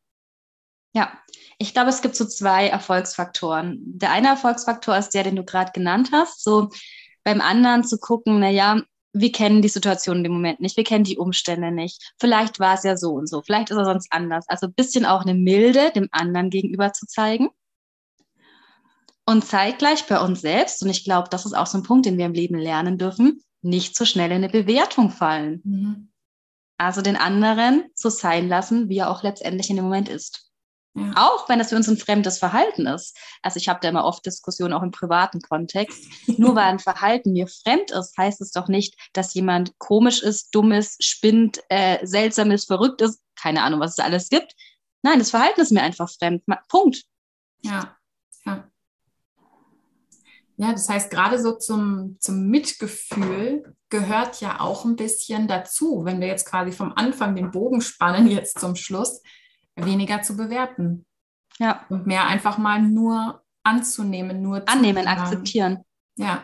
Ja, 0.93 1.11
ich 1.59 1.73
glaube, 1.73 1.89
es 1.89 2.01
gibt 2.01 2.15
so 2.15 2.25
zwei 2.25 2.67
Erfolgsfaktoren. 2.67 3.79
Der 3.85 4.11
eine 4.11 4.29
Erfolgsfaktor 4.29 4.97
ist 4.97 5.11
der, 5.11 5.23
den 5.23 5.35
du 5.35 5.45
gerade 5.45 5.71
genannt 5.71 6.09
hast. 6.11 6.43
So 6.43 6.69
beim 7.23 7.41
anderen 7.41 7.83
zu 7.83 7.99
gucken, 7.99 8.39
naja, 8.39 8.81
wir 9.19 9.31
kennen 9.31 9.61
die 9.61 9.69
Situation 9.69 10.23
im 10.23 10.31
Moment 10.31 10.59
nicht, 10.59 10.77
wir 10.77 10.83
kennen 10.83 11.03
die 11.03 11.17
Umstände 11.17 11.71
nicht. 11.71 12.13
Vielleicht 12.19 12.59
war 12.59 12.75
es 12.75 12.83
ja 12.83 12.97
so 12.97 13.11
und 13.11 13.27
so, 13.27 13.41
vielleicht 13.41 13.69
ist 13.69 13.77
er 13.77 13.85
sonst 13.85 14.07
anders. 14.11 14.45
Also 14.47 14.67
ein 14.67 14.73
bisschen 14.73 15.05
auch 15.05 15.21
eine 15.21 15.33
Milde 15.33 15.91
dem 15.95 16.07
anderen 16.11 16.49
gegenüber 16.49 16.93
zu 16.93 17.05
zeigen. 17.07 17.49
Und 19.25 19.43
zeitgleich 19.43 20.05
bei 20.07 20.21
uns 20.21 20.41
selbst, 20.41 20.81
und 20.83 20.89
ich 20.89 21.03
glaube, 21.03 21.27
das 21.29 21.45
ist 21.45 21.53
auch 21.53 21.67
so 21.67 21.77
ein 21.77 21.83
Punkt, 21.83 22.05
den 22.05 22.17
wir 22.17 22.25
im 22.25 22.33
Leben 22.33 22.57
lernen 22.57 22.97
dürfen, 22.97 23.41
nicht 23.61 23.97
so 23.97 24.05
schnell 24.05 24.31
in 24.31 24.37
eine 24.37 24.49
Bewertung 24.49 25.09
fallen. 25.09 25.61
Mhm. 25.65 26.11
Also 26.77 27.01
den 27.01 27.17
anderen 27.17 27.85
so 27.93 28.09
sein 28.09 28.47
lassen, 28.47 28.87
wie 28.87 28.99
er 28.99 29.09
auch 29.09 29.23
letztendlich 29.23 29.69
in 29.69 29.75
dem 29.75 29.85
Moment 29.85 30.07
ist. 30.07 30.46
Ja. 30.97 31.13
Auch 31.15 31.47
wenn 31.47 31.59
das 31.59 31.69
für 31.69 31.75
uns 31.75 31.87
ein 31.87 31.97
fremdes 31.97 32.39
Verhalten 32.39 32.87
ist. 32.87 33.15
Also 33.43 33.57
ich 33.57 33.69
habe 33.69 33.79
da 33.81 33.89
immer 33.89 34.03
oft 34.03 34.25
Diskussionen 34.25 34.73
auch 34.73 34.81
im 34.81 34.89
privaten 34.89 35.41
Kontext. 35.41 36.03
Nur 36.39 36.55
weil 36.55 36.65
ein 36.65 36.79
Verhalten 36.79 37.33
mir 37.33 37.47
fremd 37.47 37.91
ist, 37.91 38.17
heißt 38.17 38.41
es 38.41 38.51
doch 38.51 38.67
nicht, 38.67 38.95
dass 39.13 39.35
jemand 39.35 39.77
komisch 39.77 40.23
ist, 40.23 40.55
dumm 40.55 40.71
ist, 40.71 41.03
spinnt, 41.03 41.59
äh, 41.69 42.03
seltsam 42.03 42.49
ist, 42.49 42.65
verrückt 42.65 43.01
ist. 43.01 43.21
Keine 43.39 43.61
Ahnung, 43.61 43.79
was 43.79 43.91
es 43.91 43.99
alles 43.99 44.29
gibt. 44.29 44.55
Nein, 45.03 45.19
das 45.19 45.29
Verhalten 45.29 45.61
ist 45.61 45.71
mir 45.71 45.83
einfach 45.83 46.09
fremd. 46.09 46.43
Punkt. 46.67 47.03
Ja, 47.61 47.95
ja. 48.45 48.67
Ja, 50.59 50.71
das 50.71 50.89
heißt, 50.89 51.11
gerade 51.11 51.39
so 51.39 51.51
zum, 51.51 52.17
zum 52.19 52.47
Mitgefühl 52.47 53.75
gehört 53.89 54.41
ja 54.41 54.59
auch 54.59 54.83
ein 54.83 54.95
bisschen 54.95 55.47
dazu, 55.47 56.05
wenn 56.05 56.19
wir 56.19 56.27
jetzt 56.27 56.49
quasi 56.49 56.71
vom 56.71 56.93
Anfang 56.95 57.35
den 57.35 57.51
Bogen 57.51 57.81
spannen, 57.81 58.27
jetzt 58.27 58.59
zum 58.59 58.75
Schluss, 58.75 59.21
weniger 59.77 60.21
zu 60.21 60.35
bewerten. 60.35 61.05
Ja. 61.59 61.85
Und 61.89 62.07
mehr 62.07 62.27
einfach 62.27 62.57
mal 62.57 62.81
nur 62.81 63.43
anzunehmen, 63.63 64.41
nur 64.41 64.67
annehmen, 64.67 65.07
akzeptieren. 65.07 65.83
Ja. 66.15 66.43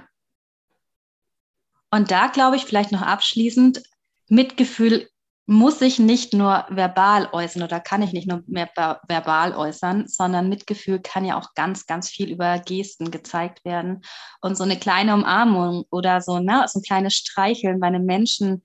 Und 1.91 2.11
da 2.11 2.27
glaube 2.27 2.55
ich 2.55 2.65
vielleicht 2.65 2.91
noch 2.91 3.01
abschließend, 3.01 3.83
Mitgefühl 4.27 5.07
muss 5.45 5.81
ich 5.81 5.99
nicht 5.99 6.33
nur 6.33 6.65
verbal 6.69 7.27
äußern 7.31 7.63
oder 7.63 7.81
kann 7.81 8.01
ich 8.01 8.13
nicht 8.13 8.27
nur 8.27 8.43
mehr 8.47 8.69
verbal 9.07 9.53
äußern, 9.53 10.07
sondern 10.07 10.47
Mitgefühl 10.47 11.01
kann 11.01 11.25
ja 11.25 11.37
auch 11.37 11.53
ganz, 11.53 11.85
ganz 11.85 12.09
viel 12.09 12.31
über 12.31 12.59
Gesten 12.59 13.11
gezeigt 13.11 13.65
werden. 13.65 14.01
Und 14.41 14.55
so 14.55 14.63
eine 14.63 14.79
kleine 14.79 15.13
Umarmung 15.13 15.83
oder 15.91 16.21
so, 16.21 16.39
ne, 16.39 16.65
so 16.67 16.79
ein 16.79 16.83
kleines 16.83 17.15
Streicheln 17.15 17.81
bei 17.81 17.87
einem 17.87 18.05
Menschen, 18.05 18.63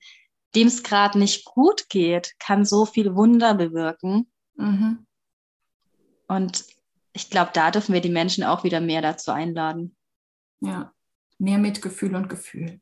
dem 0.55 0.67
es 0.67 0.81
gerade 0.81 1.19
nicht 1.19 1.45
gut 1.45 1.89
geht, 1.89 2.33
kann 2.39 2.63
so 2.63 2.85
viel 2.85 3.13
Wunder 3.13 3.53
bewirken. 3.55 4.31
Mhm. 4.59 5.05
Und 6.27 6.65
ich 7.13 7.29
glaube, 7.29 7.51
da 7.53 7.71
dürfen 7.71 7.93
wir 7.93 8.01
die 8.01 8.09
Menschen 8.09 8.43
auch 8.43 8.63
wieder 8.63 8.81
mehr 8.81 9.01
dazu 9.01 9.31
einladen. 9.31 9.95
Ja, 10.61 10.93
mehr 11.37 11.57
Mitgefühl 11.57 12.15
und 12.15 12.29
Gefühl. 12.29 12.81